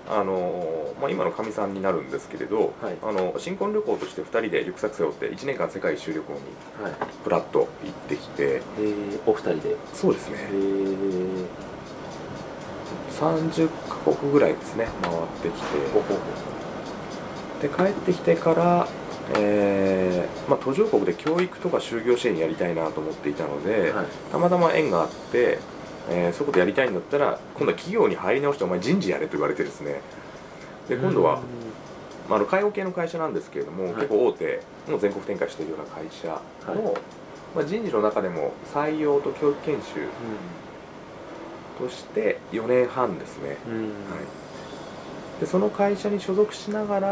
[0.09, 2.97] あのーまあ、今のかみさんになるんですけれど、はい。
[3.01, 6.39] あの新婚旅行として2人でリュックサック背負って1年間世界一周旅行に
[6.83, 6.93] はい。
[7.23, 9.75] フラッと行ってきてえー、お二人で？
[9.93, 10.37] そうですね。
[10.51, 11.45] えー、
[13.17, 15.77] 30カ国ぐらいですね回ってきて。
[17.67, 18.87] で帰ってきてから、
[19.39, 24.05] えーまあ、途上国で教育とか就業支援やりたいなと思っていたので、はい。
[24.33, 25.59] たまたま縁があって、
[26.09, 30.01] えーそういうことやりたいんだったら今度は企業に入り直してお前人事やれと言われてですね。
[30.89, 31.41] で今度は、
[32.29, 33.93] まあ、あの介護系の会社なんですけれども、はい。
[33.93, 36.27] 結構大手もう全国展開しているような会社
[36.73, 36.99] の、は
[37.55, 40.07] まあ、人事の中でも採用と教育研修
[41.79, 43.57] として4年半ですね、はい、
[45.39, 47.09] でその会社に所属しながら、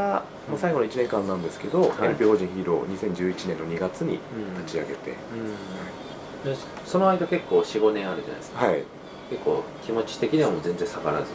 [0.49, 2.09] まあ、最後の1年間なんですけど、はい。
[2.09, 4.61] NPO 法人ヒーロー2011年の2月にうん。
[4.61, 5.53] 立ち上げて、うん、で
[6.85, 8.65] その間結構45年あるじゃないですか。
[8.65, 8.83] はい。
[9.29, 11.25] 結構気持ち的にはもう全然下がらず。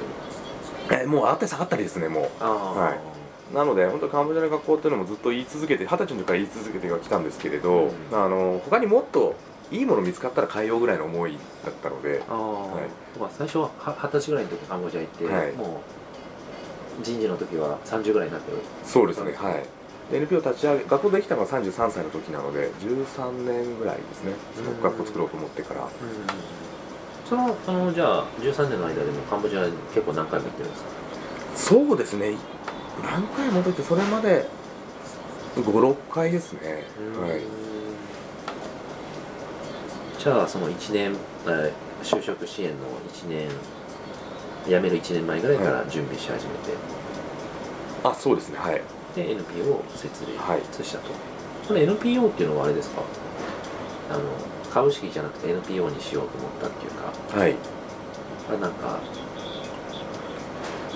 [0.90, 3.54] えーもう上がったり下がったりですねもああはい。
[3.54, 7.90] なので本当カンボジアの学校っていうのもずっと言い続けて二十歳の時から言い続けてはきたんですけれど、うん。
[8.12, 9.34] あの他にもっと
[9.70, 12.84] いいもの見つかったら変えようぐらいの思いだったのでああ、はい。
[13.18, 15.52] まあ最初はは二十歳ぐらいの時カンボジア行って、はい。
[15.52, 15.80] も
[17.00, 18.58] う人事の時は30ぐらいになってる。
[18.84, 19.64] そうですねはい
[20.10, 24.32] で NPO 立ち上げ学校できたのが33歳の時なので13年ぐらいですね。
[24.56, 24.82] そのうん。
[24.82, 25.88] 学校作ろうと思ってから。
[27.28, 30.90] そのあのじゃあ13年の間でもカンボジアに結構何回も行ってるんですか？
[31.56, 32.36] そうですね。
[33.02, 34.46] 何回もとってそれまで
[35.56, 36.84] 56回ですね。
[37.20, 37.40] はい。
[40.22, 41.16] じゃあその1年、
[41.46, 42.74] えー就職支援の
[43.10, 43.48] 1年
[44.66, 46.74] 辞める1年前ぐらいから準備し始めて、
[48.04, 48.58] あそうですね。
[48.58, 48.74] はい。
[48.74, 48.82] で
[49.22, 50.60] NPO を設はい。
[50.60, 51.10] 立したと、
[51.68, 53.02] これ NPO っていうのはあれですか？
[54.10, 54.20] あの
[54.72, 57.38] 株式じゃなくて NPO にしようと思ったっていうか。
[57.38, 57.54] はい。
[57.54, 58.98] これなんか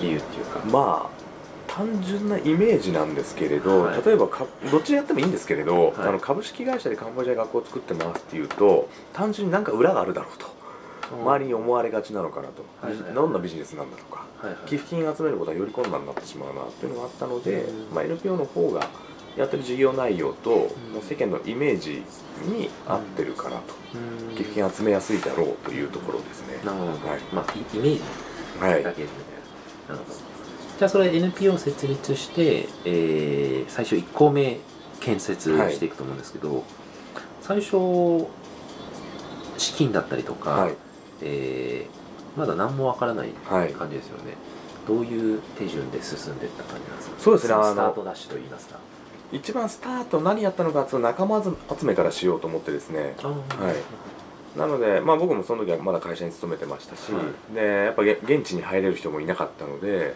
[0.01, 0.59] 理由っていうか。
[0.65, 1.21] まあ
[1.67, 4.01] 単純なイメージなんですけれど、はい。
[4.05, 5.93] 例えばかどっちでやってもいいんですけれど、はい。
[5.99, 10.47] あの株式会社でカンボジアで学校を作ってますっていうと単純になんか裏があるだろうと
[11.15, 13.03] 周りに思われがちなのかなと、はいはい。
[13.03, 14.25] はいどんなビジネスなんだとか。
[14.41, 14.69] はいはい。
[14.69, 17.95] 寄付金集めることはより困難になってしまうなっていうのがあったので、うん。
[17.95, 18.87] まあ、NPO の方が
[19.37, 20.69] やってる事業内容と、
[21.01, 22.03] 世間のイメージ
[22.45, 23.73] に合ってるかなと、
[24.29, 24.35] うん。
[24.35, 26.59] 寄付金集めやすいだろうというところですね。
[26.65, 27.19] なるほど、はい。
[27.33, 28.01] まあイイメージ。
[28.59, 28.83] はい。
[28.83, 28.89] な。
[28.89, 28.95] なる
[29.89, 30.03] ほど。
[30.79, 34.59] じゃあそれ NPO を設立して、えー最初1項目
[34.99, 36.63] 建設していくと思うんですけど、
[37.41, 38.27] 最初
[39.57, 40.75] 資金だったりとか、はい
[41.21, 42.01] えー
[42.39, 43.73] まだ何もわからないはい。
[43.73, 44.35] 感じですよね、
[44.87, 47.15] どういう手順で進んでいった感じなんですか？
[47.19, 48.79] そうですねスタートダッシュといいますか。
[49.33, 53.15] 一番スタート何やったのかっていうと仲間集めからしようと思ってですね。
[53.21, 53.31] は
[54.55, 54.57] い。
[54.57, 57.19] なので、まあ、僕もその時はまだ会社に勤めてましたし、は
[57.51, 57.55] い。
[57.55, 60.13] でやっぱげ現地に入れる人もいなかったので、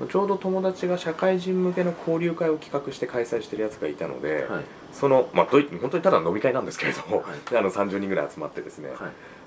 [0.00, 4.64] うんちょうど友達が社会人向けの交流会を企画して開催してるやつがいたので、はい。
[4.92, 7.50] その、まあ、本当にただの飲み会なんですけれども、はい。
[7.50, 8.98] であの30人ぐらい集まってですね、はい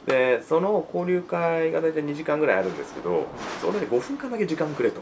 [0.08, 3.28] でその交流会が大体2時間ぐらいあるんですけど
[3.62, 5.02] それで5分間だけ時間くれと。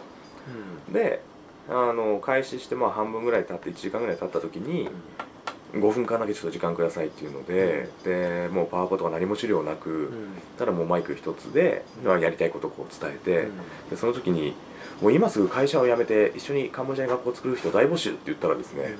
[0.91, 1.21] で
[1.69, 4.89] あの開始してまあ半分ぐらい経って1時間ぐらい経った時に
[5.73, 10.09] 5分間だけちょっと時間くださいっていうので、でもうパワポとか何も資料なく、うん。
[10.57, 13.57] ただもうマイク一つで、まあやりたいことをこう伝えて、うん。
[13.89, 14.53] でその時に
[15.01, 18.95] もう今すぐ会社を辞めて一緒にカンボジアに学校を作る人大募集って言ったらですね、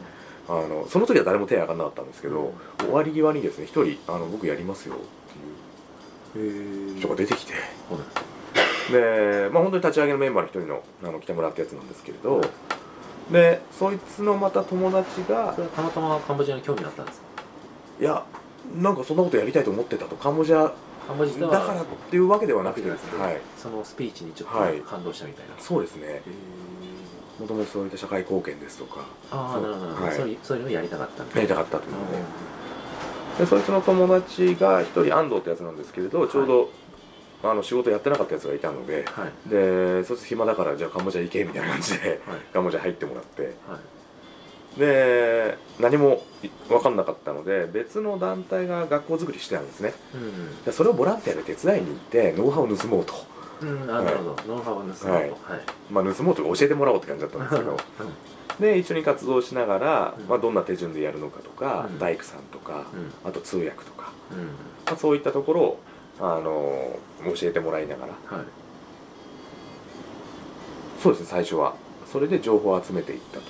[0.50, 4.96] あのその時は誰も手挙がらなかったんですけど、終わり際にですね一人あの僕やりますよ
[6.36, 7.54] 人が出てきて。
[8.92, 12.42] で、まあ、本当に立ち上げのメンバーの一人のあの来てもらったやつなんですけれど、
[13.32, 17.26] でそいつのまた友達がそれはたまたまカンボジアに興味あったんですか？
[18.00, 18.24] いや
[18.80, 20.16] なんかそんなことやりたいと思ってたと。
[20.16, 20.72] カンボジア
[21.08, 24.78] カンボジアはだからっていうわけではなくてですね、はい、そのスピーチにちょっはい。
[24.78, 26.22] と感動したみたいな、そうですね。
[27.40, 29.06] もともとそういった社会貢献ですとか。
[29.32, 30.16] ああなるほど、はい。
[30.44, 32.18] そういうのをやりたかったやりたかったというので
[33.38, 36.70] でそいつの友達が一人安藤ってやつなんですけれどちょうど、
[37.44, 39.50] あの仕事やってなかったやつがいたのではい。
[39.50, 42.20] でそいつ暇だからじゃあカンボジア行けみたいな感じではい。
[42.54, 43.42] カンボジア入ってもらって。
[43.42, 44.80] はい。
[44.80, 46.22] で何も
[46.68, 49.94] 分かんなかったので別の団体が学校づくりしてたんですね。
[50.14, 53.14] うんでそれをボランティアで手伝いに行ってノウハウを盗もうと、
[53.62, 55.22] うん、あなるほど、ノウハウを盗もうと、はい。
[55.22, 55.32] はい。
[55.90, 57.78] まあ、盗もうというか教えてもらおうって感じだったんですけど
[58.60, 60.26] で一緒に活動しながら、うん。
[60.28, 62.00] まあ、どんな手順でやるのかとか、うん。
[62.00, 63.30] 大工さんとか、うん。
[63.30, 64.38] あと通訳とか、うん。
[64.86, 65.80] まあ、そういったところを
[66.20, 66.98] あの
[67.36, 68.14] 教えてもらいながら。
[68.38, 68.46] はい。
[71.02, 71.76] そうですね最初は。
[72.12, 73.46] それで情報を集めていったと。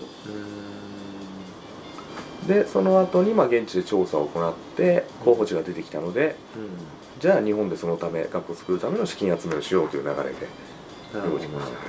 [2.47, 6.69] でその後にまあ現地で調査を行って候補地が出てきたのでうん。
[7.19, 10.47] じゃあ日本でそのため学校を作るための資金集めをしようという流れで
[11.13, 11.37] なるほど。
[11.37, 11.87] 動きました、はい。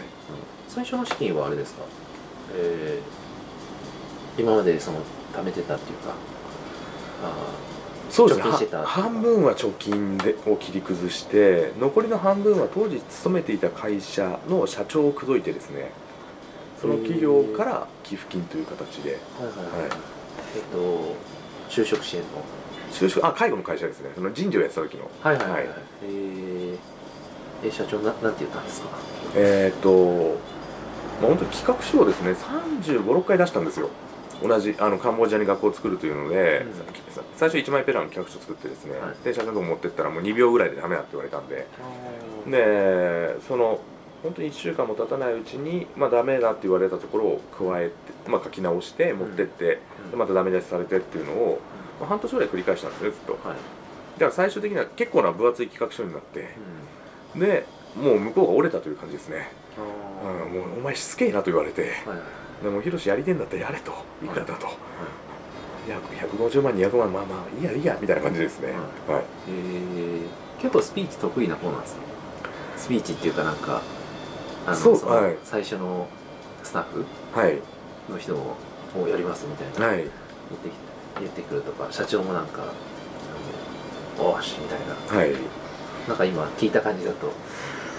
[0.68, 1.82] 最初の資金はあれですか、
[2.56, 4.98] えー今までその
[5.34, 6.10] 貯めてたっていうか
[7.24, 7.32] あ
[8.10, 8.44] そうですね。
[8.44, 15.90] 貯金してたは半分は貯金でを切り崩して残りの半分は当時勤めていた会社の社長を口説いてですね
[16.80, 19.18] その企業から寄付金という形で。
[19.40, 19.90] ーはいはいはい、はい。
[20.56, 21.14] えっと
[21.70, 22.28] 就職支援の。
[22.92, 24.10] 就職あ介護の会社ですね。
[24.14, 25.10] その人事をやってた時の。
[25.22, 25.66] はいはいはい、はい
[26.04, 26.76] えー
[27.64, 28.88] え社長ななんて言ったんですか？
[29.34, 30.36] えっ、と
[31.20, 33.90] まあ本当に企画書をですね3 5 6回出したんですよ。
[34.42, 36.74] 同じあのカンボジアに学校を作るというので、うん。
[36.74, 39.24] さ最初1枚ペラの企画書作ってですね、はい。
[39.24, 41.66] で社長のとこ持ってったらもう2秒ぐらいでダメだって言われたんで。
[42.46, 43.80] でその
[44.22, 50.10] 本当に1週間も経たないうちに、まあ、ダメだって言われたところを加えて、まあ、書き直して持ってって、うん。
[50.10, 51.60] でまたダメ出しされてっていうのを、
[52.00, 53.32] まあ、半年ぐらい繰り返したんですねずっと。
[53.32, 56.48] だかはい、ら最終的には結構な分厚い企画書になって。
[57.36, 59.48] でもう向こうが折れたという感じですね、
[60.26, 62.18] うんうん、もうお前しつけえなと言われてはいはい
[62.62, 63.92] でもヒロシやりてんだったらやれと。
[64.24, 64.28] い。
[64.28, 65.90] くらだと、い。
[65.90, 68.68] や150万200万まあまあいいやいいやみたいな感じですね、
[69.06, 69.24] はい。
[69.48, 72.00] えー、結構スピーチ得意な方なんですか？
[72.78, 73.82] スピーチっていうかなんか
[74.66, 75.36] あののそうはい。
[75.44, 76.08] 最初の
[76.64, 77.04] スタッフ
[77.38, 77.60] はい。
[78.10, 78.56] の人も
[78.96, 79.98] もうやりますみたいな、はい。
[79.98, 80.76] 言ってきて
[81.20, 82.62] 言ってくるとか社長もなんか
[84.18, 84.78] おーしみたい
[85.12, 85.18] な。
[85.18, 85.34] はい。
[86.08, 87.30] なんか今聞いた感じだと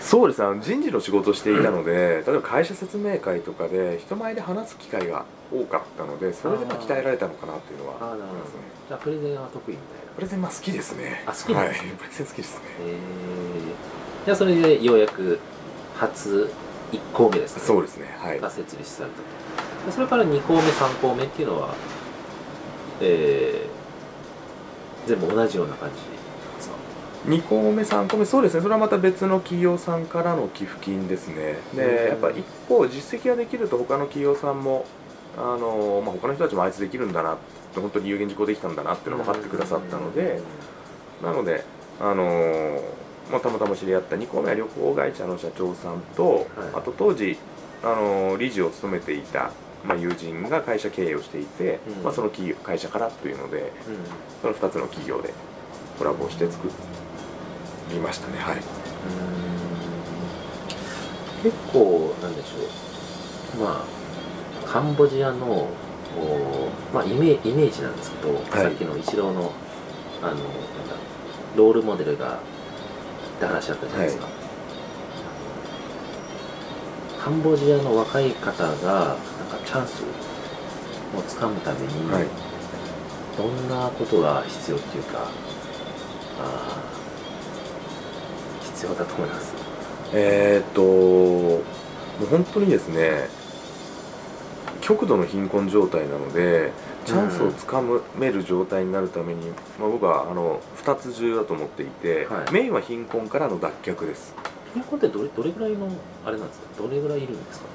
[0.07, 0.47] そうですね。
[0.47, 8.29] あの人事の仕事をしていたので、例えば会社説明会とかで人前で話す機会が多かったのでそれでまあ鍛えられたのかなっていうのはああなるほど。
[8.29, 8.59] 思いますね。
[8.87, 10.11] じゃあプレゼンは得意みたいな。
[10.15, 11.23] プレゼンまあ好きですね。
[11.25, 11.89] あ好きなんですね。
[11.89, 12.63] はい、プレゼン好きですね。
[12.79, 15.39] えー、じゃあそれでようやく
[15.95, 16.49] 初
[16.91, 17.67] 1校目ですかね。
[17.67, 18.15] そうですね。
[18.17, 18.39] はい。
[18.39, 19.23] が設立されたと。
[19.87, 21.73] でそれから2校目3校目っていうのは
[23.01, 26.16] えー、全部同じような感じ？
[27.25, 31.57] 2個目3個目そうですねそれはまた別の企業さんからの寄付金ですね。
[31.73, 31.77] うん。
[31.77, 34.85] でやっぱ一方実績ができると他の企業さんも
[35.37, 37.37] あの、まあ、他の人たちもあいつできるんだなっ
[37.73, 40.41] て本当に有言実行できたんだなっていうのを分かってくださったので
[41.23, 41.63] なので
[41.99, 42.79] あの
[43.31, 46.45] まあ、たまたま知り合った2個目は旅行会社の社長さんと、はい。
[46.75, 47.37] あと当時
[47.83, 49.51] あの理事を務めていた、
[49.85, 52.03] まあ、友人が会社経営をしていて、うん。
[52.03, 53.71] まあ、その企業会社からというのでうん。
[54.41, 55.33] その2つの企業で
[55.97, 56.69] コラボして作
[57.89, 58.57] りましたねはい。
[61.43, 63.63] 結構なんでしょう。
[63.63, 65.69] まあカンボジアの
[66.17, 69.51] おまあ、イメイメージなんですけど、さっきのイチローの
[70.21, 70.43] あのなんだ
[71.55, 72.39] ロールモデルがっ
[73.39, 74.27] て話だったじゃないですか、
[77.19, 79.17] カンボジアの若い方がなんか
[79.63, 80.01] チャンス
[81.15, 82.27] をつかむために、はい。
[83.37, 85.29] どんなことが必要っていうか
[86.41, 86.96] あー
[88.77, 89.53] 必要だと思います。
[90.13, 91.57] えーっとも
[92.23, 93.27] う本当にですね
[94.81, 96.71] 極度の貧困状態なので
[97.05, 97.81] チャンスをつか
[98.17, 102.53] める状態になるために、まあ、僕はあの2つ重要だと思っていて、はい。
[102.53, 104.33] メインは貧困からの脱却です。
[104.73, 105.87] 貧困ってどれどれぐらいの
[106.25, 106.67] あれなんですか？
[106.83, 107.65] どれぐらいいるんですか？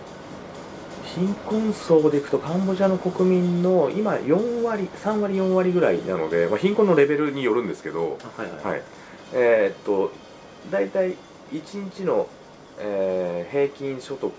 [1.17, 8.83] 貧困層でいくとカンボジアの国民の今4割3割4割ぐらいなので、まあ、貧困のレベルによるんですけど、あはいはい、はい。
[9.35, 10.13] えーっと
[10.71, 11.17] 大体
[11.53, 12.29] 1日の、
[12.79, 14.33] えー平均所得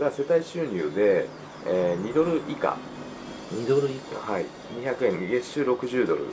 [0.00, 1.26] が世帯収入で、
[1.66, 2.76] えー2ドル以下、
[3.54, 4.32] 2ドル以下。
[4.32, 4.46] はい、
[4.82, 5.30] 200円。
[5.30, 6.26] 月収60ドル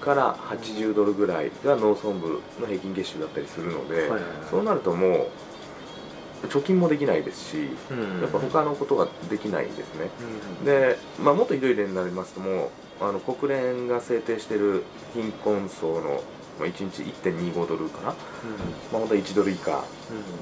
[0.00, 4.10] から80ドルぐらいが農村部の平均月収だったりするので、
[4.50, 5.28] そうなるとも
[6.42, 8.20] う貯金もできないですし、うん。
[8.20, 10.10] やっぱ他のことができないんですね。
[10.60, 10.64] うん。
[10.64, 12.70] で、まあ、もっとひどい例になりますとも
[13.00, 16.22] うあの国連が制定している貧困層の、
[16.58, 18.16] まあ、1日1.25ドルかな、まあ、
[18.92, 19.84] 本当は1ドル以下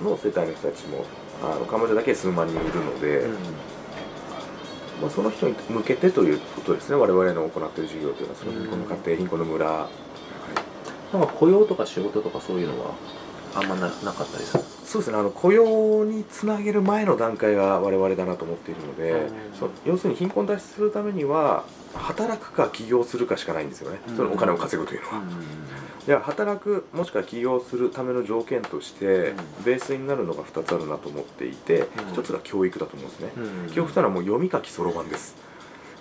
[0.01, 0.05] うん。
[0.05, 1.05] の世帯の人たちも
[1.43, 3.33] あのカンボジアだけで数万人いるので、うん。
[5.01, 6.97] まあ、その人に向けてということですね。
[6.97, 9.89] 我々の行っている授業というのはその貧困の家庭、貧困の村、は
[11.13, 11.17] い。
[11.17, 12.95] なんか雇用とか仕事とかそういうのは
[13.55, 15.19] あんまななかったりするそうですね。
[15.19, 19.59] あの雇用につなげる前の段階が我々だなと思っているので、うん。
[19.59, 24.17] そ要するに貧困脱出するためには働くか起業するかしかないんですよね、うん。
[24.17, 25.17] そのお金を稼ぐというのは。
[25.17, 25.23] うん
[26.07, 29.65] じゃあ働くもしくは起業するための条件として、うん。
[29.65, 31.87] ベースになるのが2つあるなと思っていて、うん。
[32.13, 33.73] 1つが教育だと思うんですね、うん。
[33.73, 35.37] 教育というのはもう読み書きそろばんです。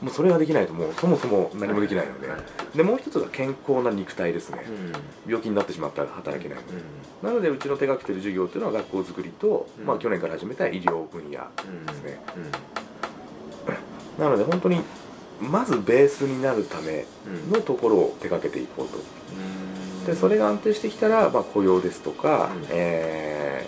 [0.02, 2.42] もうそれができないともうそもそも何もできないので、はい
[2.76, 4.92] でもう一つが健康な肉体ですね、うん。
[5.30, 6.74] 病気になってしまったら働けないので、
[7.22, 9.86] うなのでうちの手がけてる授業っていうのは学校づくりと、うん。
[9.86, 12.20] まあ、去年から始めた医療分野んですね。
[14.18, 14.24] うん。
[14.24, 14.82] なので本当に
[15.40, 18.98] まずベースになるためうんのところを手掛けていこうと。
[18.98, 19.00] う
[19.58, 19.61] ん
[20.06, 22.68] でそれが安定してきたら、まあ、雇用ですとか、うん。
[22.70, 23.68] え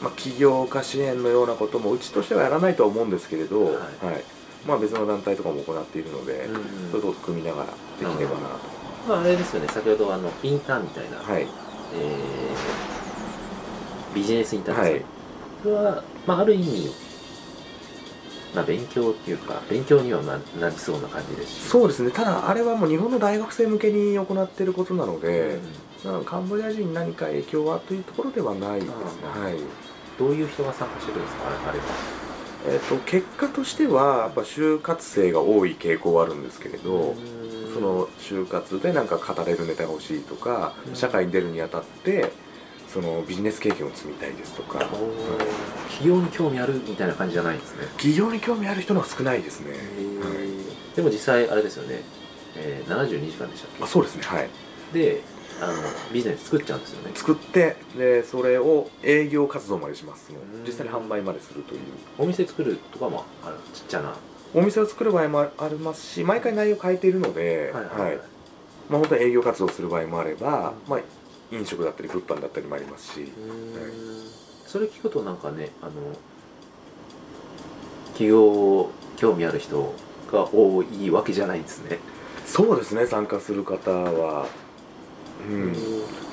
[0.00, 3.76] ーまあ、起業家支援のようなこともうちとしてはやらないとは思うんですけれど、はい。
[4.66, 8.58] まあ、別の団体とかも行っているので、うんそういうことを組みながらできればなと、
[9.08, 9.68] まああれですよね。
[9.68, 11.42] 先ほどあのインターンみたいな、はい。
[11.42, 13.00] えー
[14.14, 15.08] ビジネスインターンはいですね。
[15.62, 16.90] それは、まあ、ある意味、
[18.54, 21.52] まあ、勉強っていうか勉強にはななりそうな感じです。
[21.52, 22.10] しそうですね。
[22.10, 25.60] ただあれはもう日本の大学生向けに行っていることなので、
[26.04, 28.94] なのでカンボジア人に何か影響はというところではないですね、
[29.36, 29.56] うんはい。
[30.18, 31.42] どういう人が参加してるんですか？
[31.68, 31.84] あれは。
[32.68, 37.14] えっと結果としてはやっぱ就活生が多い傾向はあるんですけれど、
[37.72, 40.94] その就活でなんか語れるネタが欲しいとか、うん。
[40.96, 42.32] 社会に出るにあたって
[42.92, 45.98] そのビジネス経験を積みたいですとか、おー。
[45.98, 47.86] 起業に興味あるみたいな感じじゃないんですね。
[47.92, 52.02] 企業に興味ある人の方が少ないですね、はい、でも実際あれですよね、
[52.56, 53.84] えー、72時間でしたっけ？
[53.84, 54.22] あそうですね。
[54.24, 54.48] はい。
[54.92, 55.22] で
[55.60, 55.72] あの
[56.12, 57.12] ビジネス作っちゃうんですよね。
[57.14, 60.32] 作ってでそれを営業活動までします。
[60.66, 61.80] 実際に販売までするという。
[62.18, 64.14] お店作るとかもあるちっちゃな。
[64.52, 68.16] お店を作る場合もありますし毎回内容変えているので、はいはいはい
[68.88, 71.00] まあ、本当に営業活動する場合もあれば、まあ、
[71.50, 74.30] 飲食だったり物販だったりもありますし、うーん
[74.66, 75.92] それ聞くとなんかねあの
[78.14, 79.94] 起業興味ある人
[80.30, 81.98] が多いわけじゃないんですね。
[82.46, 84.46] そうですね参加する方は。
[85.48, 85.74] うん。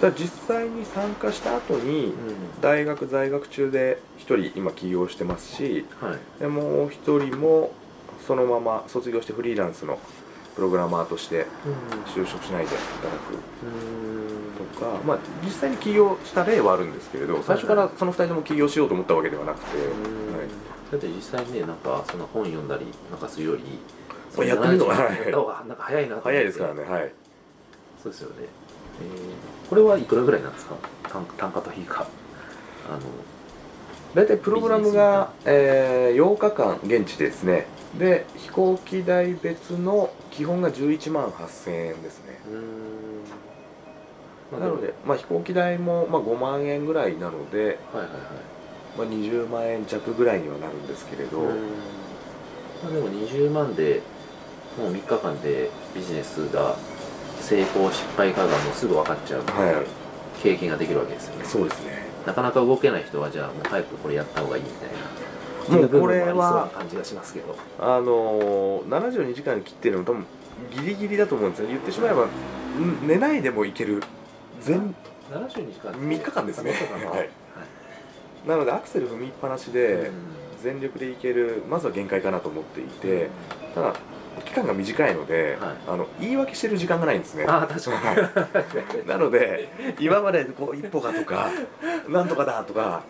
[0.01, 2.13] ただ実際に参加した後に
[2.61, 6.19] 大学在学中で1人今起業してますしはい。
[6.39, 7.71] でもう1人も
[8.27, 9.97] そのまま卒業してフリーランスの
[10.55, 11.45] プログラマーとして
[12.13, 13.33] 就職しないで働く。
[13.33, 14.26] と
[14.67, 19.87] か、まあ、実際に起業した例はあるんですけれど最初からその2人とも起業しようと思ったわけではなくて、はい。
[20.91, 23.63] だって実際ねなんかその本読んだりなんかするより
[24.37, 24.87] まあやってみるの
[25.45, 27.11] はなんか早いな早いですからねはい。
[28.01, 30.75] そうですよね、えーこれはいくらぐらいなんですか？
[31.09, 32.07] 単単価というか。
[32.89, 32.99] あの
[34.15, 37.67] 大体プログラムが、えー8日間現地ですね。
[37.99, 42.39] で飛行機代別の基本が11万8000円ですね。
[42.49, 47.79] うーんなので、まあ、飛行機代も、まあ、5万円ぐらいなので、はいはいはい。
[48.97, 51.49] まあ、20万円弱ぐらいにはなるんですけれど、ま
[52.87, 54.01] あ、でも20万で
[54.77, 56.75] もう3日間でビジネスが
[57.39, 59.85] 成功失敗かがもうすぐ分かっちゃうので、はい。
[60.41, 61.45] 経験ができるわけですよね。
[61.45, 62.05] そうですね。
[62.25, 64.97] なかなか動けない人はじゃあもう早くこれやった方がいいみたいな。
[65.69, 67.55] もうこれは感じがしますけど。
[67.79, 70.25] あのー、72時間切ってるの多分
[70.71, 71.67] ギリギリだと思うんですよ。
[71.67, 74.03] 言ってしまえばん寝ないでもいける
[74.61, 74.95] 全
[75.31, 76.71] 72時間って3日間ですね。
[76.71, 77.11] 3日間。
[77.11, 77.29] はい。
[78.47, 80.11] なのでアクセル踏みっぱなしで
[80.61, 83.29] 全力でいけるまずは限界かなと思っていて
[83.75, 83.93] ただ
[84.45, 85.75] 期間が短いので、はい。
[85.87, 87.45] あの言い訳してる時間がないんですね。
[87.47, 88.15] ああ確か
[89.01, 89.05] に。
[89.07, 91.51] なので今までこう一歩かとか
[92.07, 93.03] なんとかだとかは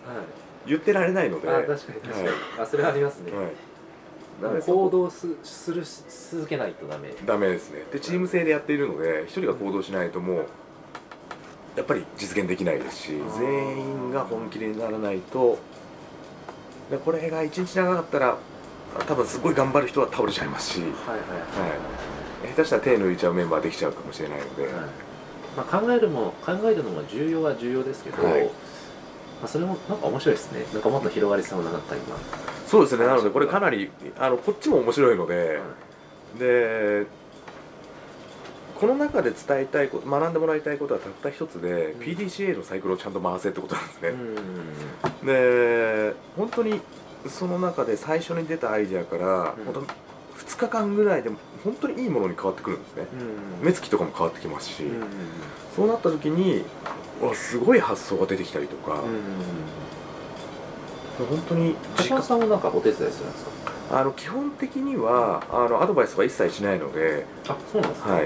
[0.66, 2.36] い言ってられないのでああ確かに確かに、はい。
[2.60, 7.14] あそれはありますね、はい、行動すするし続けないとダメ。
[7.24, 7.84] ダメですね。
[7.92, 10.46] でチーム制でやっているので一人が行動しないともう
[11.78, 15.58] やっぱり実現できないですし全員が本気にならないと
[16.90, 18.36] でこれが一日長かったら
[19.06, 21.14] 多分すごい頑張る人は倒れちゃいますし、はいはいは
[22.46, 24.72] い、下手したら手抜いちゃうメンバーできちゃうかもしれないので、はい。
[25.56, 28.44] まあ、考えるも考えるのも重要は重要ですけど、はい。
[28.44, 28.50] ま
[29.44, 30.64] あ、それもなんか面白いですね。
[30.72, 32.16] なんかもっと広がりそうななんか今、
[32.66, 33.06] そうですね。
[33.06, 35.60] なのでこれかなりあのこっちも面白いので、
[36.38, 37.06] で
[38.80, 42.00] この中で伝えたいこと学んでもらいたいことはたった一つで、うん。
[42.00, 44.08] PDCA のサイクルをちゃんと回せってことなんですね、
[45.22, 45.26] うん。
[45.26, 46.80] で本当に
[47.26, 49.64] その中で最初に出たアイデアから、うん。
[49.64, 49.86] 本当に
[50.38, 51.30] 2日間ぐらいで
[51.64, 53.06] 本当にいいものに変わってくるんですね、
[53.60, 53.66] うん。
[53.66, 55.06] 目つきとかも変わってきますし、うん
[55.74, 56.64] そうなった時に
[57.20, 59.00] わすごい発想が出てきたりとか、
[61.20, 61.26] うん。
[61.26, 62.16] 本当に時間。
[62.16, 63.50] 高尾さんはなんかお手伝いするんですか？
[63.90, 68.20] あの基本的にはあのアドバイスは一切しないので、あそうなんですか、あ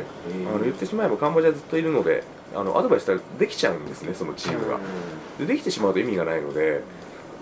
[0.58, 4.78] の言ってしまえばカンボジアずっといるのであのアドバイスしたらできちゃうんですねそのチームが、
[5.38, 6.82] でできてしまうと意味がないので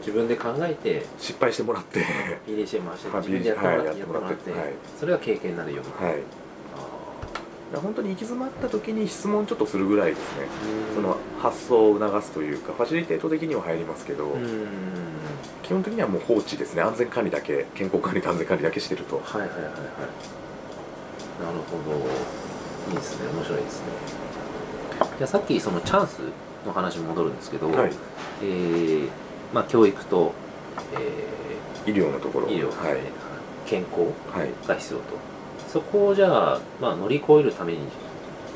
[0.01, 2.05] 自分で考えて失敗してもらって
[2.47, 4.61] PDCA 回してまあ 自分でやってもら,、ってってやってもらってはい。
[4.99, 6.16] それが経験になるよはい
[7.79, 10.47] 本当に行き詰まった時に質問ちょっとするぐらいですね。
[10.89, 10.95] うん。
[10.97, 14.66] その発想を促すというかファシリテート的には入りますけど、うん。
[15.62, 16.83] 基本的にはもう放置ですね。
[16.83, 19.21] 安全管理だけ健康管理と安全管理だけしてると。
[19.25, 19.73] はいはいはいはい。
[21.41, 21.97] なるほど。
[22.91, 23.29] いいですね。
[23.33, 23.87] 面白いですね。
[25.18, 26.18] じゃあさっきそのチャンス
[26.66, 27.93] の話に戻るんですけど、はい。
[28.43, 29.09] えー
[29.55, 30.33] まあ、教育と、
[31.87, 32.49] え医療のところ。
[32.49, 33.01] ー医療、はい。
[33.66, 34.03] 健康
[34.37, 34.51] はい。
[34.66, 35.05] が必要と
[35.71, 37.79] そこをじゃあ、まあ、乗り越えるために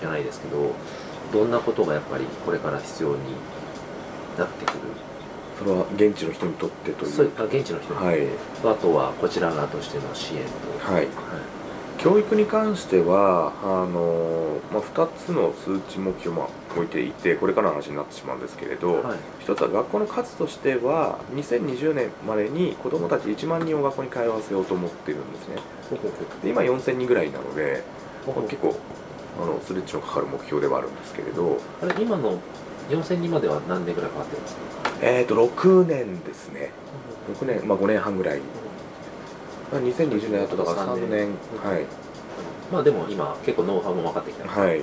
[0.01, 0.73] じゃないですけど
[1.33, 3.17] どんなことがやっぱりこれから必要に
[4.37, 4.79] なってくる？
[5.59, 7.12] それは現地の人にとってという？
[7.12, 8.27] そうあ現地の人に、はい。
[8.65, 11.07] あとはこちら側としての支援と、はい
[12.05, 19.19] 教育に関してはあの、まあ、2つの数値目標を置いていてこれからの話になってしまうんですけれど、はい。
[19.41, 25.57] 一つは学校の数としては2020年までに子どもたち1万人を学校に通わせようと思ってるんですね。
[26.43, 27.83] で今4000人ぐらいなので、
[28.27, 28.77] ほほ結構
[29.43, 32.39] あのストレッチのかかる目標ではあるんですけれど、あれ今の
[32.91, 34.63] 4000人までは何年ぐらいかかってるんですか？
[35.01, 36.71] えー、と6年ですね。
[37.41, 38.74] 6年、まあ、5年半ぐらい、まあ、
[39.81, 41.29] 2020年だとだから3年。
[41.62, 41.87] はい。
[42.72, 44.49] まあでも今結構ノウハウも分かってきた。
[44.49, 44.83] はい。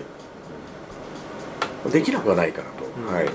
[1.92, 3.14] できなくはないかなと、うん。
[3.14, 3.30] はい。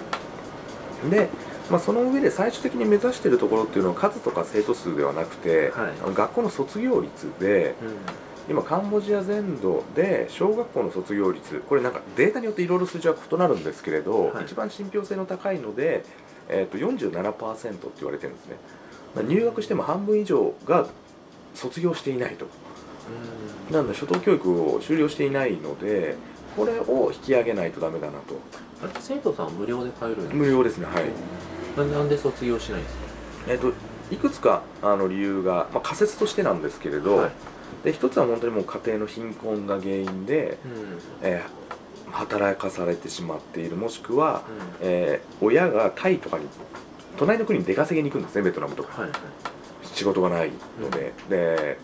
[1.10, 1.28] で、
[1.70, 6.14] まあ、その上で最終的に目指しているところっていうのは数とか生徒数ではなくて、はい。
[6.14, 7.96] 学校の卒業率でうん。
[8.48, 14.44] 今カンボジア全土で小学校の卒業率これなんかデータによっていろいろ数字は異なるんですけれど、はい。
[14.44, 16.04] 一番信憑性の高いので、
[16.48, 18.56] えー、と47%って言われてるんですね、
[19.16, 20.86] まあ入学しても半分以上が
[21.56, 22.46] 卒業していないと。
[23.70, 26.16] なので初等教育を修了していないので
[26.56, 28.38] これを引き上げないとダメだなと。
[28.82, 30.34] あれ生徒さんは無料で通えるんですか？
[30.34, 31.90] 無料ですねはい。
[31.90, 33.02] なんで卒業しないんですか？
[33.48, 33.72] えっ、と
[34.10, 37.30] いくつかあの理由が、まあ、仮説としてなんですけれど、はい。
[37.84, 40.58] で一つは本当にもう家庭の貧困が原因で、
[41.22, 41.66] えー
[42.12, 44.42] 働かされてしまっているもしくは、
[44.80, 46.46] えー親がタイとかに
[47.18, 49.02] 隣の国に出稼ぎに行くんですねベトナムとか。
[49.02, 49.18] はいはい
[49.96, 51.78] 仕事がないので、で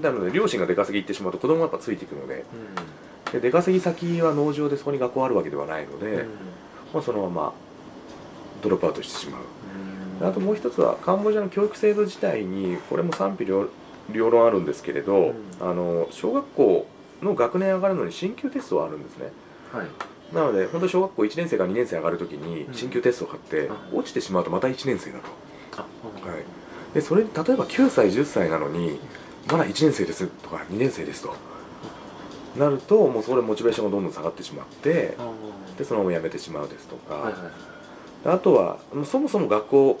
[0.00, 2.44] なので両親が出稼ぎ行ってしまうと子供がやっぱついていくので。
[3.32, 6.28] で出稼ぎ先は農場でそこに学校あるわけではないので、うん。
[6.92, 7.52] まあ、そのまま
[8.60, 9.42] ドロップアウトしてしまう。
[10.20, 10.28] うん。
[10.28, 13.68] あともう一つはカンボジアの教育制度自体にこれも賛否両
[14.10, 15.34] 両論あるんですけれど、うん。
[15.60, 16.86] あの小学校
[17.22, 19.30] の学年上がるのに進級テストはあるんですね。
[19.72, 19.86] はい。
[20.34, 22.74] なので本当に小学校1年生から2年生上がるときにうん。
[22.74, 25.28] 進級テストを買って、うん落ちてしまうとまた1年生だと。
[25.76, 25.82] あ
[26.28, 26.44] はい
[26.94, 28.98] でそれ例えば9歳10歳なのに
[29.50, 31.34] まだ1年生ですとか2年生ですと。
[32.58, 35.30] なるともうそれモチベーションがどんどん下がってしまってあ
[35.78, 37.42] でそのまま辞めてしまうですとか、はいはい
[38.22, 38.76] あとは
[39.06, 40.00] そもそも学校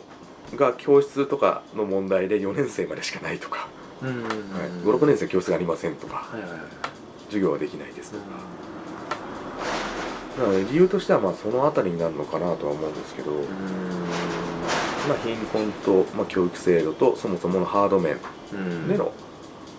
[0.54, 3.68] が教室とかの問題で4年生までしかないとか、
[4.02, 4.30] うんはい、
[4.84, 6.16] 56年生教室がありませんとか。
[6.16, 6.60] はいはいはい
[7.30, 8.24] 授業はできないですとか、
[10.44, 13.46] なので理由としてはまあその辺りになるのかなとは思うんですけど、うん
[15.08, 18.18] まあ、貧困と、まあ、教育制度とそもそものハード面
[18.52, 18.88] うん。
[18.88, 19.12] での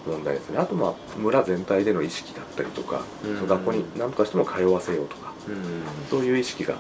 [0.08, 0.58] 問題ですね。
[0.58, 3.36] あとまあ村全体での意識だったりとか、うん。
[3.36, 5.84] その学校に何とかしても通わせようとかうん。
[6.10, 6.76] そういう意識が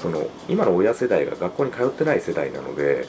[0.00, 3.06] その今の親世代が学校に通ってない世代なので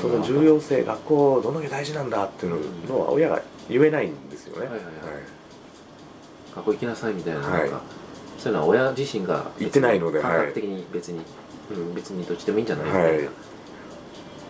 [0.00, 4.92] その重要性学校どんだけ大事なんだっていうのは親が言えないんですよね、はいはいはい。
[6.54, 7.82] 学校行きなさいみたいなはいなんか、
[8.38, 10.32] そういうのは親自身が言ってないのではい。
[10.32, 11.20] 感覚的に別に、
[11.70, 13.08] うん、別にどっちでもいいんじゃないみはい。
[13.08, 13.30] たいな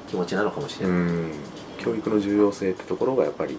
[0.08, 1.32] 気持ちなのかもしれない、うん。
[1.78, 3.58] 教育の重要性ってところがやっぱり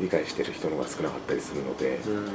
[0.00, 2.00] 理解してる人の方が少なかったりするので。
[2.06, 2.26] うん。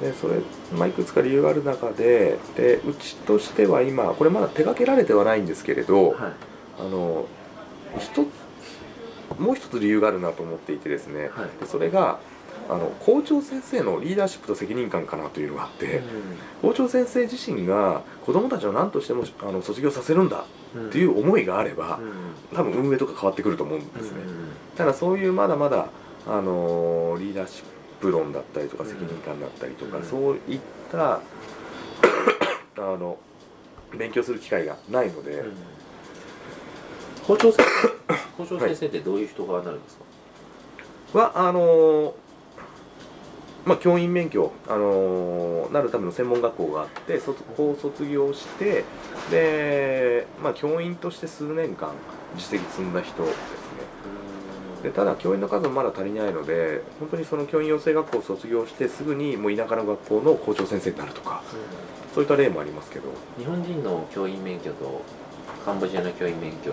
[0.00, 0.36] でそれ、
[0.76, 6.32] まあ、いくつか理由がある中ででうちとしては今これまだ手掛けられてはないんですけれど、はい。
[6.78, 7.26] あの
[7.98, 8.24] 一
[9.40, 11.60] もう一つ理由があるなと思っていてですね、はい。
[11.60, 12.20] でそれが
[12.68, 16.02] あの校長先生のリーダーシップと責任感かなというのがあって、
[16.60, 20.44] 校長先生自身が子どもたちを何としてもあの卒業させるんだ
[20.74, 22.56] うんっていう思いがあればう、ん。
[22.56, 24.48] 多分運営とか変わってくると思うんですね、うん。
[24.76, 25.88] ただそういうまだまだ、
[26.26, 27.64] あのリーダーシッ
[28.00, 30.04] プ論だったりとか責任感だったりとか、うん。
[30.04, 30.60] そういっ
[30.92, 31.20] た
[32.76, 33.18] あの
[33.96, 35.52] 勉強する機会がないので、うん。
[37.26, 37.88] 校長先生
[38.44, 39.96] 校長先生ってどういう人がなるんです
[41.12, 42.14] か、はあの
[43.66, 48.84] まあ、教員免許、あのなるための専門学校があってそこを卒業して
[49.30, 51.90] で、まあ、教員として数年間
[52.36, 53.38] 実績積んだ人ですね。
[54.82, 61.42] でただ教員の数もまだ足りないので本当にその教員養成学校を卒業してすぐにもう田舎の学校の校長先生になるとか
[62.14, 63.08] そういった例もありますけど。
[63.38, 65.02] 日本人の教員免許と
[65.66, 66.72] カンボジアの教員免許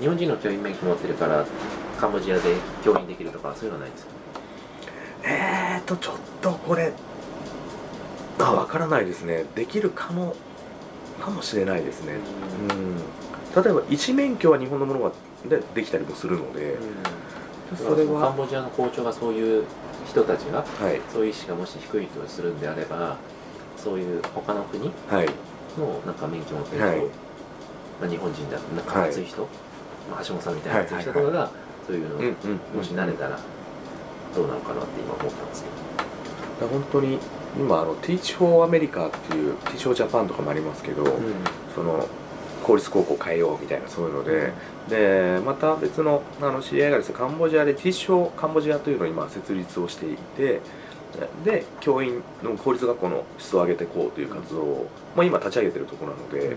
[0.00, 1.44] 日本人の教員免許持ってるから
[1.98, 2.42] カンボジアで
[2.84, 4.15] 教員できるとかそういうのはないですか？
[5.26, 6.92] えーとちょっとこれ
[8.38, 9.44] あ分からないですね。
[9.54, 10.34] できるかも
[11.20, 12.14] かもしれないですね。
[12.70, 13.62] うん。
[13.62, 15.12] 例えば医師免許は日本のものが
[15.48, 16.76] でできたりもするので、
[17.74, 18.28] それは。
[18.28, 19.64] カンボジアの校長がそういう
[20.06, 23.16] 人たちが、はい、そういう意識がもし低いとするんであれば
[23.76, 24.92] そういう他の国の
[26.06, 26.98] なんか免許を持ってる人、はい、
[28.00, 29.50] まあ、日本人だなんか熱い人、はい、
[30.10, 31.50] まあ、橋本さんみたいな熱い人とかが
[31.86, 32.36] そういうの
[32.74, 33.38] もし慣れたら
[34.36, 35.76] どうなのかなって今思ったんですけど。
[36.68, 37.18] 本当に
[37.58, 41.10] 今あの Teach for America っていう Teach for Japan とかもありますけど、うん、
[41.74, 42.08] その
[42.62, 44.52] 公立高校変えようみたいなそういうので、
[44.88, 50.60] でまた別のあの知り合いがですねカンボジアでティッシュカンボジアというのを今設立をしていて
[51.44, 56.56] で教員の公立学校の質を上げていこうという活動を、まあ、今立ち上げてるところなので、う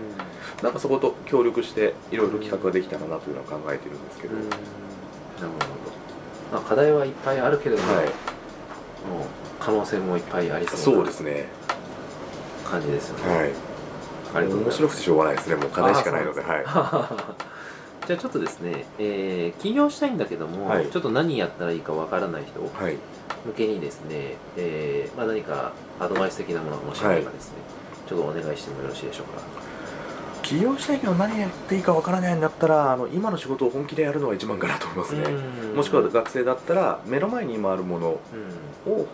[0.62, 4.58] なんかそこと協力していろいろ企画ができたらなというのは考えてるんですけど、うん、なる
[5.40, 5.99] ほど、
[6.52, 8.12] まあ、課題はいっぱいあるけれども、はい、もう
[9.58, 11.46] 可能性もいっぱいありそうですね。
[12.64, 13.50] 感じですよね、はい。
[14.34, 15.56] あれ面白くてしょうがないですね。
[15.56, 16.40] もう課題しかないので。
[16.40, 16.64] はい。
[18.06, 27.56] じゃあちょっとですね、えー、起業したいんだけども、はい、ちょっと何やったらいいかわからない人向けにですね、えーまあ、何かアドバイス的なものがもしあればですね、
[27.92, 29.59] はい、ちょっとお願いしてもよろしいでしょうか
[30.50, 35.22] 起業したいけど何やっていいかわからないんだったらあの今の仕事を本気でやるのが一番かなと思いますね。
[35.76, 38.20] もしくは学生だったら目の前に今あるものを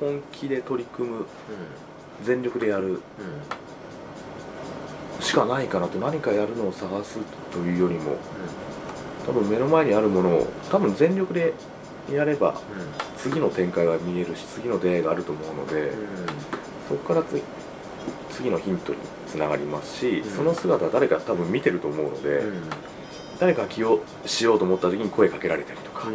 [0.01, 1.27] 本気で取り組む、
[2.23, 3.03] 全力でやる、
[5.21, 7.19] しかないかなと何かやるのを探す
[7.53, 8.17] というよりも、
[9.27, 11.53] 多分目の前にあるものを多分全力で
[12.11, 12.59] やれば、
[13.19, 15.93] 次の展開が見えるし次の出会いがあると思うので、
[16.89, 17.23] そこから
[18.31, 18.99] 次のヒントに
[19.37, 22.43] つながりますし、その姿誰か多分見てると思うので、
[23.39, 26.09] 誰か起用しようと思った時に声かけられたりとか、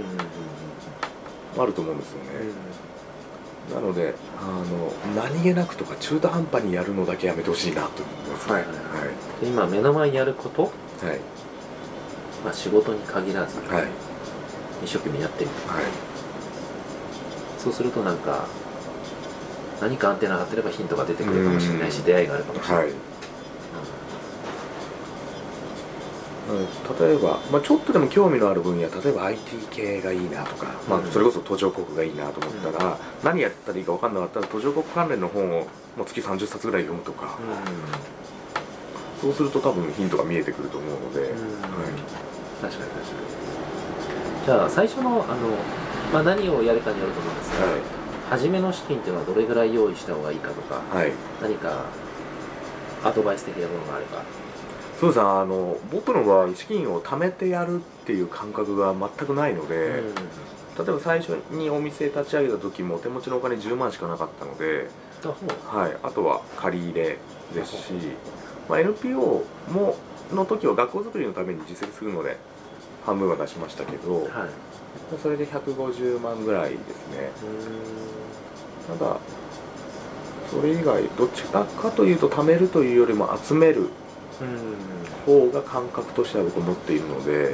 [1.57, 2.29] あると思うんですよね。
[3.71, 8.75] なのであの何気なくとか中途半端にやるのだけやめてほしいなと思います、はいはいは
[9.43, 10.71] い、今目の前にやること、はい。
[12.43, 13.87] まあ、仕事に限らず、はい、
[14.83, 15.85] 一生懸命やってみる、はい、
[17.59, 18.47] そうするとなんか
[19.79, 23.10] 何かアンテナ張ってればヒントが出てくるかもしれないし出会いがあるかもしれない、はい
[26.99, 41.35] 例えば、まあ、ちょっとでも興味のある分野例えば IT 系がいいなとか、まあ、それこそ途上国がいいなと思ったら、うん、何やったらいいか分かんなかったら途上国関連の本をもう月30冊ぐらい読むとか、うん、そうすると多分ヒントが見えてくると思うので、うん、はい、
[42.61, 44.45] 確かに確かに。
[44.45, 45.49] じゃあ最初のあの、
[46.11, 47.81] まあ、何をやるかによると思うんですが、はい、
[48.29, 51.85] 初めの資金っていうのはどれぐらい用意した方がいいかとか、はい、何か
[53.03, 54.23] アドバイス的なものがあれば
[55.01, 64.89] そうですあの僕の場合資金を貯めてやるっていう感覚が全くないので、うん、例えば最初にお店立ち上げた時も手持ちのお金10万しかなかったので
[65.65, 67.17] はい、あとは借り入れ
[67.51, 67.93] ですし、
[68.69, 69.95] まあ、NPO も
[70.31, 72.37] の時は学校づくりのために実績するので
[73.03, 74.29] 半分は出しましたけど、はい、
[75.19, 77.31] それで150万ぐらいですね。
[78.87, 79.17] ただ
[80.51, 83.89] それ以外どちらかというと貯めるというよりも集める
[85.25, 87.51] 方が感覚としては僕持っているので、はい、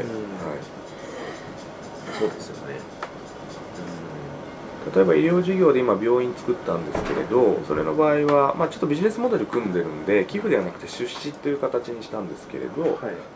[2.19, 2.75] そうですよね、
[4.95, 12.93] 例えば医療事業で今病院作ったんですけれどそれの場合は、まあ、ちょっとビジネスモデル組んでるんで寄付ではなくて出資という形にしたんですけれど、はい、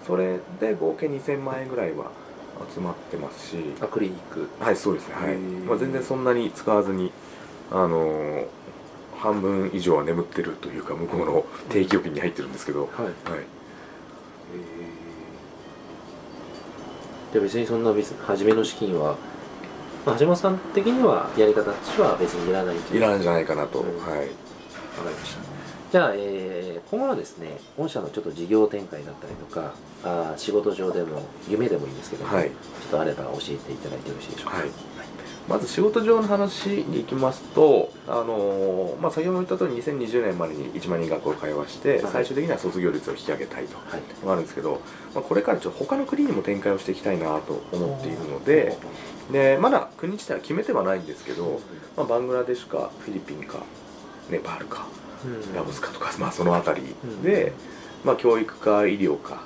[0.07, 2.11] それで合計2000万円ぐらいは
[2.73, 3.57] 集まってますし。
[3.81, 4.47] あクリニック。
[4.59, 5.15] はいそうですね。
[5.15, 7.11] はい、まあ、全然そんなに使わずに
[7.71, 8.45] あのー
[9.21, 13.13] 半分以上は眠ってるというか向こうの定期預金に入ってるんですけど、はい、はい、
[17.31, 17.93] で別にそんな
[18.25, 19.15] 初めの資金は、
[20.07, 24.09] まあ、橋本さん的にはやり方としては別にいらないいらないんじゃないかなと、うん、はい。
[24.09, 24.27] わか
[25.07, 25.41] りました。
[25.91, 32.53] じゃあ、えー、今後のですね御社のちょっと事業展開だったりとかあ仕事上でも夢でもいいんですけども、はい、ちょ
[32.87, 34.90] っとあれば教えていただいてよろしいでしょうか、はい
[35.47, 44.81] まず仕事上の話に行きますと、あのまあ、先ほど言った通り2020年までに1万人学校を会話して、最終的には卒業率を引き上げたいと、はい、あるんですけど、
[45.13, 48.77] まあ、これからちょっと他の国にも展開をしていきたいなと思っているので
[49.31, 51.59] でまだ国自体は決めてはないんですけど、
[51.95, 53.59] まあ、バングラデシュかフィリピンか
[54.29, 54.87] ネパールか、
[55.53, 57.53] ラオスかとか、まあ、その辺りで、
[58.03, 59.43] まあ、教育か医療か、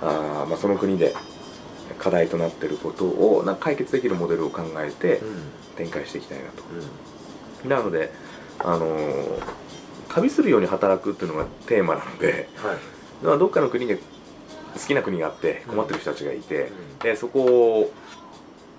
[0.00, 1.14] あまあ、その国で
[1.98, 5.42] 課題となっていることをなんか解決できるモデルを考えてうん。
[5.76, 6.62] 展開していきたいなと。
[7.64, 7.70] うん。
[7.70, 8.10] なので、
[8.60, 9.42] あのー
[10.08, 12.76] 旅するように働くっていうのがテーマなので、はい。
[13.22, 14.02] まあどっかの国で好
[14.86, 16.98] きな国があって困ってる人たちがいて、うん。
[17.00, 17.92] でそこを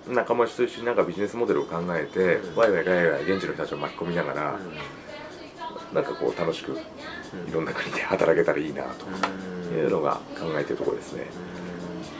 [0.08, 2.56] 仲間と一緒になんかビジネスモデルを考えて、うん。
[2.56, 4.58] ワイワイガヤガヤ現地の人たちを巻き込みながら、
[5.92, 6.74] なんかこう楽しくう
[7.46, 7.48] ん。
[7.48, 9.78] いろんな国で働けたらいいなとうん。
[9.78, 11.26] いうのが考えてるところですね。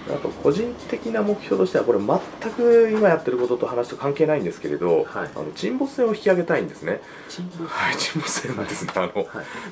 [0.09, 5.31] あと個人的な目標としてはこれ全く今やってることと話と関係ないんですけれど、はい。
[5.35, 7.01] あの沈没船を引き上げたいんですね。
[7.29, 8.93] 沈没はい、沈没船ですね。
[8.97, 9.27] あのはい。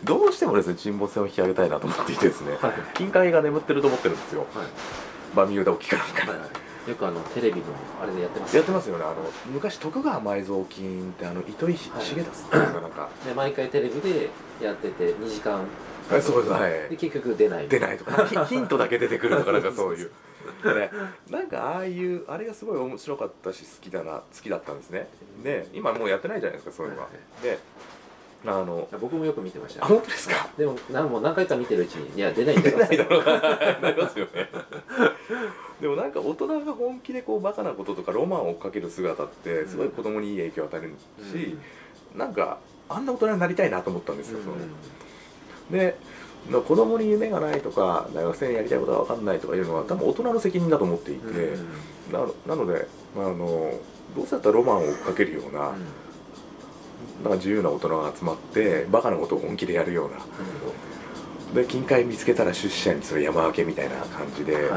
[0.04, 2.72] どうしてもですね沈没船を引き上げたいなと思っていてですね、はい。
[2.94, 4.40] 近海が眠ってると思ってるんですよ。
[4.54, 4.66] はい。
[5.36, 6.38] バミューダ沖かなんかにはい。
[6.40, 6.48] はい
[6.88, 7.66] よくあのテレビの
[8.02, 9.04] あれでやってますやってますよね。
[9.04, 9.16] あの
[9.52, 14.30] 昔徳川埋蔵金ってあの糸井重はい田さんがなんか、で毎回テレビで
[14.62, 15.64] やってて2時間
[16.10, 16.70] はいそうですはい。
[16.90, 17.68] で結局出ない。
[17.68, 18.24] 出ないとか。
[18.26, 20.10] ヒヒントだけ出てくるとかなんかそういう。
[20.64, 20.90] ね、
[21.30, 25.08] なんかああいうあれがすごい面白かったし好きだな好きだったんですね。
[25.44, 27.04] で今もうやってないじゃないですかそういうのは。
[27.04, 27.58] はいで
[28.46, 29.84] あの僕もよく見てました。
[29.84, 30.48] あ本当ですか？
[30.56, 33.40] でも何も何回か見てるうちにいや出ないんだろ出ないだろうな。
[33.82, 34.48] なりますよね。
[35.80, 40.92] でもなんか大人が本気でこうバカなこととかロマンを追っかける姿ってすごい子供にいい影響を与える
[41.32, 41.56] し、
[42.16, 44.56] なんかあんな大人になりたいなと思ったんですよ、その
[45.70, 45.96] で
[46.50, 51.24] な子供に夢がないとか大学生にやりたいことが分かんないとかいうのは多分大人の責任だと思っていて、
[52.12, 53.72] ななので、まあ、あの
[54.16, 55.60] どうせだったらロマンを追っかけるような,、
[57.22, 60.18] なんか自由な大人が集まってバカなことを本気でやるような。
[61.54, 64.70] で近海見つけたら出資者にそれ山分けみたいな感じで、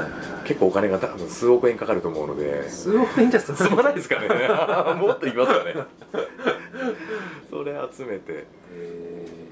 [0.46, 2.70] 結構お金が多分数億円かかると思うので。
[2.70, 4.28] 数億円じゃ済すまないですかね。
[4.96, 5.76] もっと言いますかね。
[7.50, 8.46] それ集めて。
[8.74, 9.51] えこんな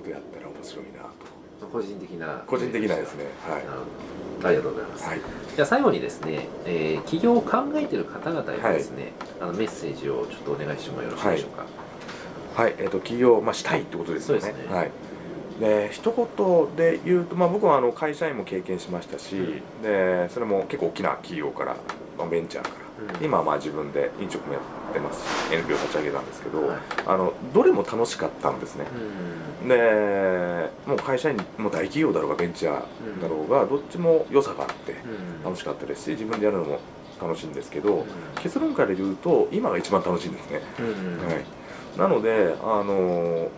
[0.00, 1.66] ことやったら面白いなと。
[1.66, 2.42] ー個人的な。
[2.46, 3.24] 個人的なですね。
[3.46, 3.62] はい。
[4.42, 5.20] ありがとうございます、はい。
[5.54, 14.40] じゃあ最後にですね、えー起業を考えている方々へですね、あのメッセージをちょっとお願いしてもよろしいでしょうか、はい、えっ、と起業、まあ、したいってことですよね。
[14.40, 14.74] そうですね。
[14.74, 14.90] はい。
[15.60, 19.82] で一言で言うと、まあ、僕はあの会社員も経験しましたし、うん。
[19.82, 21.76] でそれも結構大きな企業から、
[22.16, 22.79] まあ、ベンチャーから、うん
[23.22, 28.86] 今はまあ自分で飲食もやってますし NPO 立ち上げたんですけど、はいあのどれも楽しかったんですね。
[29.62, 29.68] うん。
[29.68, 35.44] でもう会社員も大企業だろうがベンチャーだろうが、どっちも良さがあってうん。
[35.44, 36.78] 楽しかったですし自分でやるのも
[37.20, 38.04] 楽しいんですけど、うん。
[38.42, 40.60] 結論から言うと今が一番楽しいんですね。
[40.78, 43.48] うんはい、なので、あの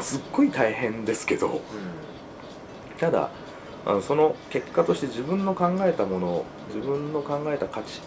[0.00, 1.62] すっごい大変ですけど
[2.98, 3.30] ただ
[3.86, 8.02] あのその結果として自分の考えたもの自分の考えた価値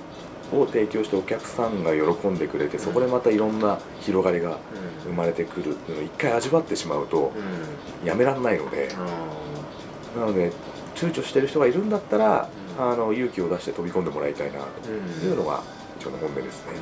[0.52, 4.58] を提供してお客さんが喜んでくれてそこでまたいろんな広がりがうん。
[5.04, 7.32] 生まれてくるっていうのを一回味わってしまうと
[8.02, 8.08] うん。
[8.08, 8.90] やめられないので
[10.18, 10.52] なので
[10.96, 12.92] 躊躇してる人がいるんだったらうん。
[12.92, 14.66] あの勇気を出して飛び込んでもらいたいなと。
[14.88, 15.30] うん。
[15.30, 15.64] いうのが
[16.00, 16.74] 一応の本音ですね。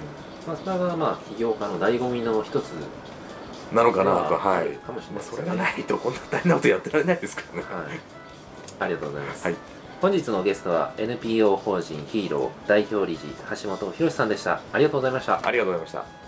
[0.47, 2.71] まあ、それがまあ起業家の醍醐味の一つ。
[3.73, 4.69] なのかなと、ではい。
[4.69, 7.65] るかもしれないまあ、それがないとこんな大変なことやってられないですからね。
[7.69, 7.99] はい、
[8.79, 13.27] ありがとうございます、はい本日のゲストは NPO 法人ヒーロー代表理事
[13.63, 16.18] 橋本博さんでしたありがとうございましたありがとうございました。